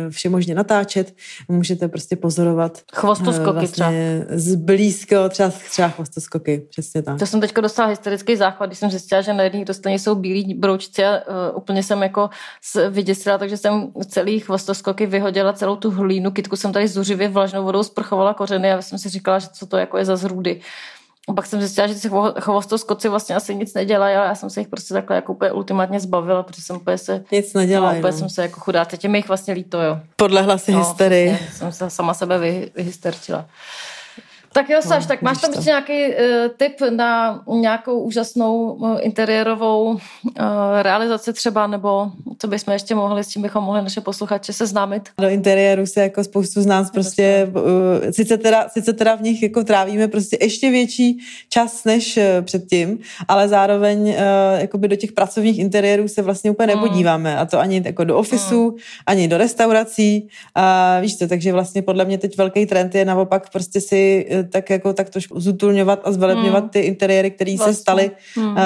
všemožně 0.09 0.55
natáčet, 0.55 1.13
můžete 1.47 1.87
prostě 1.87 2.15
pozorovat 2.15 2.81
chvostoskoky 2.93 3.49
uh, 3.49 3.53
vlastně 3.53 3.67
třeba. 3.67 3.91
Zblízko, 4.29 5.29
třeba, 5.29 5.49
třeba 5.69 5.89
chvostoskoky, 5.89 6.61
přesně 6.69 7.01
tak. 7.01 7.19
To 7.19 7.25
jsem 7.25 7.41
teď 7.41 7.53
dostala 7.55 7.89
historický 7.89 8.35
záchvat, 8.35 8.69
když 8.69 8.79
jsem 8.79 8.89
zjistila, 8.89 9.21
že 9.21 9.33
na 9.33 9.43
jedných 9.43 9.65
dostaně 9.65 9.99
jsou 9.99 10.15
bílí 10.15 10.53
broučci 10.53 11.05
a 11.05 11.11
uh, 11.11 11.57
úplně 11.57 11.83
jsem 11.83 12.03
jako 12.03 12.29
vyděsila, 12.89 13.37
takže 13.37 13.57
jsem 13.57 13.91
celý 14.07 14.39
chvostoskoky 14.39 15.05
vyhodila 15.05 15.53
celou 15.53 15.75
tu 15.75 15.91
hlínu, 15.91 16.31
kitku 16.31 16.55
jsem 16.55 16.71
tady 16.71 16.87
zuřivě 16.87 17.29
vlažnou 17.29 17.63
vodou 17.63 17.83
sprchovala 17.83 18.33
kořeny 18.33 18.71
a 18.71 18.81
jsem 18.81 18.99
si 18.99 19.09
říkala, 19.09 19.39
že 19.39 19.47
co 19.53 19.65
to 19.65 19.77
jako 19.77 19.97
je 19.97 20.05
za 20.05 20.15
zrůdy. 20.15 20.61
A 21.29 21.33
pak 21.33 21.45
jsem 21.45 21.59
zjistila, 21.59 21.87
že 21.87 21.95
ty 21.95 22.09
chvostoskoci 22.39 23.09
vlastně 23.09 23.35
asi 23.35 23.55
nic 23.55 23.73
nedělají, 23.73 24.15
ale 24.15 24.25
já 24.25 24.35
jsem 24.35 24.49
se 24.49 24.61
jich 24.61 24.67
prostě 24.67 24.93
takhle 24.93 25.15
jako 25.15 25.33
úplně 25.33 25.51
ultimátně 25.51 25.99
zbavila, 25.99 26.43
protože 26.43 26.61
jsem 26.61 26.75
úplně 26.75 26.97
se... 26.97 27.23
Nic 27.31 27.53
nedělají. 27.53 27.93
No, 27.93 27.99
úplně 27.99 28.11
no. 28.11 28.17
jsem 28.17 28.29
se 28.29 28.41
jako 28.41 28.59
chudá. 28.59 28.85
Teď 28.85 29.07
mi 29.07 29.17
jich 29.17 29.27
vlastně 29.27 29.53
líto, 29.53 29.81
jo. 29.81 29.99
Podlehla 30.15 30.57
si 30.57 30.71
no, 30.71 30.79
hysterii. 30.79 31.29
Vlastně, 31.29 31.49
jsem 31.57 31.71
se 31.71 31.89
sama 31.89 32.13
sebe 32.13 32.37
vy, 32.37 32.71
vyhysterčila. 32.75 33.45
Tak 34.53 34.69
jo, 34.69 34.81
Saš, 34.81 35.03
no, 35.03 35.07
tak 35.07 35.21
máš 35.21 35.41
tam 35.41 35.51
ještě 35.51 35.69
nějaký 35.69 36.07
uh, 36.07 36.15
tip 36.57 36.81
na 36.89 37.41
nějakou 37.47 37.99
úžasnou 37.99 38.71
uh, 38.71 38.97
interiérovou 39.01 39.83
uh, 39.91 39.99
realizaci 40.81 41.33
třeba, 41.33 41.67
nebo 41.67 42.11
co 42.37 42.47
bychom 42.47 42.73
ještě 42.73 42.95
mohli, 42.95 43.23
s 43.23 43.27
čím 43.27 43.41
bychom 43.41 43.63
mohli 43.63 43.81
naše 43.81 44.01
posluchače 44.01 44.53
seznámit? 44.53 45.09
Do 45.21 45.29
interiéru 45.29 45.85
se 45.85 46.01
jako 46.01 46.23
spoustu 46.23 46.61
z 46.61 46.65
nás 46.65 46.91
prostě, 46.91 47.51
uh, 47.55 48.11
sice, 48.11 48.37
teda, 48.37 48.69
sice 48.69 48.93
teda 48.93 49.15
v 49.15 49.21
nich 49.21 49.43
jako 49.43 49.63
trávíme 49.63 50.07
prostě 50.07 50.37
ještě 50.41 50.71
větší 50.71 51.19
čas 51.49 51.83
než 51.83 52.17
uh, 52.17 52.23
předtím, 52.41 52.99
ale 53.27 53.47
zároveň 53.47 53.99
uh, 54.01 54.15
jakoby 54.57 54.87
do 54.87 54.95
těch 54.95 55.11
pracovních 55.11 55.59
interiérů 55.59 56.07
se 56.07 56.21
vlastně 56.21 56.51
úplně 56.51 56.75
mm. 56.75 56.81
nepodíváme 56.81 57.37
a 57.37 57.45
to 57.45 57.59
ani 57.59 57.81
jako 57.85 58.03
do 58.03 58.17
ofisu, 58.17 58.71
mm. 58.71 58.77
ani 59.05 59.27
do 59.27 59.37
restaurací, 59.37 60.27
uh, 60.57 61.01
víš 61.01 61.17
co, 61.17 61.27
takže 61.27 61.53
vlastně 61.53 61.81
podle 61.81 62.05
mě 62.05 62.17
teď 62.17 62.37
velký 62.37 62.65
trend 62.65 62.95
je 62.95 63.05
naopak 63.05 63.49
prostě 63.49 63.81
si 63.81 64.25
tak 64.43 64.69
jako 64.69 64.93
tak 64.93 65.09
trošku 65.09 65.39
zutulňovat 65.39 66.01
a 66.03 66.11
zvelebňovat 66.11 66.63
hmm. 66.63 66.69
ty 66.69 66.79
interiéry, 66.79 67.31
které 67.31 67.55
vlastně. 67.57 67.73
se 67.73 67.81
staly 67.81 68.11
hmm. 68.35 68.47
uh, 68.47 68.57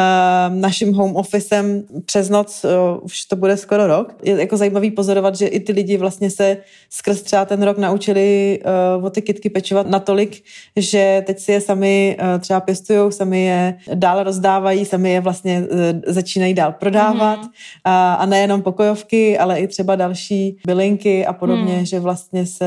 naším 0.50 0.94
home 0.94 1.16
officem 1.16 1.84
přes 2.06 2.30
noc, 2.30 2.66
uh, 2.66 3.04
už 3.04 3.26
to 3.26 3.36
bude 3.36 3.58
skoro 3.58 3.88
rok. 3.88 4.14
Je 4.24 4.40
jako 4.40 4.58
zajímavý 4.58 4.92
pozorovat, 4.92 5.36
že 5.36 5.48
i 5.48 5.60
ty 5.60 5.72
lidi 5.72 5.98
vlastně 5.98 6.30
se 6.30 6.58
skrz 6.90 7.22
třeba 7.22 7.46
ten 7.46 7.64
rok 7.64 7.78
naučili 7.78 8.60
uh, 8.98 9.06
o 9.06 9.10
ty 9.10 9.22
kitky 9.22 9.50
pečovat 9.50 9.88
natolik, 9.88 10.44
že 10.76 11.24
teď 11.26 11.40
si 11.40 11.52
je 11.52 11.62
sami 11.62 12.18
uh, 12.20 12.40
třeba 12.40 12.60
pěstují, 12.60 13.12
sami 13.12 13.46
je 13.46 13.78
dál 13.94 14.24
rozdávají, 14.24 14.86
sami 14.86 15.12
je 15.12 15.22
vlastně 15.22 15.60
uh, 15.72 15.78
začínají 16.08 16.54
dál 16.54 16.72
prodávat 16.80 17.40
hmm. 17.40 17.50
a, 17.84 18.14
a 18.14 18.26
nejenom 18.26 18.62
pokojovky, 18.62 19.38
ale 19.38 19.60
i 19.60 19.68
třeba 19.68 19.96
další 19.96 20.58
bylinky 20.68 21.26
a 21.26 21.34
podobně, 21.34 21.76
hmm. 21.76 21.86
že 21.86 22.00
vlastně 22.00 22.46
se... 22.46 22.66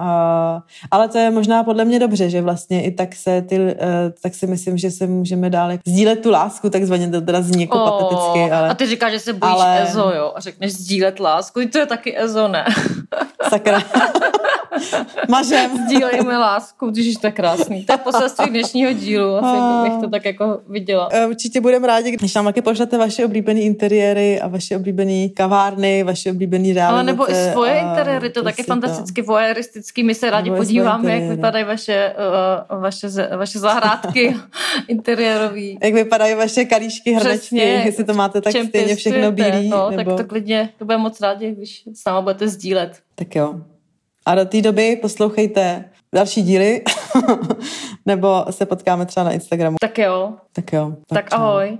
Uh, 0.00 0.60
ale 0.90 1.08
to 1.08 1.18
je 1.18 1.30
možná 1.30 1.64
podle 1.64 1.84
mě 1.84 1.98
dobře, 1.98 2.30
že 2.30 2.42
vlastně 2.44 2.84
i 2.84 2.90
tak 2.90 3.14
se 3.14 3.42
ty, 3.42 3.58
uh, 3.58 3.66
tak 4.22 4.34
si 4.34 4.46
myslím, 4.46 4.78
že 4.78 4.90
se 4.90 5.06
můžeme 5.06 5.50
dále 5.50 5.78
sdílet 5.86 6.22
tu 6.22 6.30
lásku, 6.30 6.70
takzvaně 6.70 7.10
to 7.10 7.20
teda 7.20 7.42
zní 7.42 7.62
jako 7.62 7.84
oh, 7.84 7.90
pateticky, 7.90 8.52
ale... 8.52 8.68
A 8.68 8.74
ty 8.74 8.86
říkáš, 8.86 9.12
že 9.12 9.20
se 9.20 9.32
bojíš 9.32 9.54
ale... 9.54 9.82
EZO, 9.82 10.12
jo? 10.16 10.32
A 10.34 10.40
řekneš 10.40 10.72
sdílet 10.72 11.20
lásku, 11.20 11.60
to 11.72 11.78
je 11.78 11.86
taky 11.86 12.18
EZO, 12.22 12.48
ne? 12.48 12.64
Sakra. 13.48 13.82
Mažem. 15.28 15.70
Sdílejme 15.84 16.38
lásku, 16.38 16.90
když 16.90 17.16
to 17.16 17.26
je 17.26 17.32
krásný. 17.32 17.84
To 17.84 17.92
je 17.92 17.98
poselství 17.98 18.50
dnešního 18.50 18.92
dílu, 18.92 19.36
asi 19.36 19.58
oh. 19.58 19.82
bych 19.82 20.00
to 20.02 20.10
tak 20.10 20.24
jako 20.24 20.60
viděla. 20.68 21.08
Eh, 21.12 21.26
určitě 21.26 21.60
budeme 21.60 21.86
rádi, 21.86 22.10
když 22.10 22.34
nám 22.34 22.44
taky 22.44 22.62
pošlete 22.62 22.98
vaše 22.98 23.24
oblíbené 23.24 23.60
interiéry 23.60 24.40
a 24.40 24.48
vaše 24.48 24.76
oblíbené 24.76 25.28
kavárny, 25.28 26.02
vaše 26.02 26.30
oblíbené 26.30 26.74
realizace. 26.74 26.94
Ale 26.94 27.02
nebo 27.02 27.30
i 27.30 27.34
svoje 27.52 27.78
interiéry, 27.78 28.30
to, 28.30 28.40
to 28.40 28.44
taky 28.44 28.62
fantasticky 28.62 29.22
voyeuristický. 29.22 30.02
My 30.02 30.14
se 30.14 30.30
rádi 30.30 30.50
podíváme, 30.50 31.20
jak 31.20 31.30
vypadají 31.30 31.64
vaše 31.64 32.14
uh, 32.70 32.80
vaše, 32.80 33.08
vaše 33.36 33.58
zahrádky 33.58 34.36
interiérový. 34.88 35.78
Jak 35.82 35.94
vypadají 35.94 36.34
vaše 36.34 36.64
kalíšky, 36.64 37.12
hrnečky, 37.12 37.56
jestli 37.56 38.04
to 38.04 38.14
máte 38.14 38.40
tak 38.40 38.54
stejně 38.68 38.96
všechno 38.96 39.32
bílý. 39.32 39.68
No, 39.68 39.90
nebo... 39.90 40.10
tak 40.10 40.20
to 40.20 40.28
klidně, 40.28 40.68
to 40.78 40.84
budeme 40.84 41.02
moc 41.02 41.20
rádi, 41.20 41.50
když 41.50 41.82
s 41.94 42.04
náma 42.04 42.20
budete 42.20 42.48
sdílet. 42.48 42.98
Tak 43.14 43.36
jo. 43.36 43.60
A 44.26 44.34
do 44.34 44.44
té 44.44 44.62
doby 44.62 44.96
poslouchejte 44.96 45.84
další 46.14 46.42
díly, 46.42 46.82
nebo 48.06 48.44
se 48.50 48.66
potkáme 48.66 49.06
třeba 49.06 49.24
na 49.24 49.32
Instagramu. 49.32 49.76
Tak 49.80 49.98
jo. 49.98 50.34
Tak 50.52 50.72
jo. 50.72 50.90
Tak, 51.08 51.30
tak 51.30 51.40
ahoj. 51.40 51.78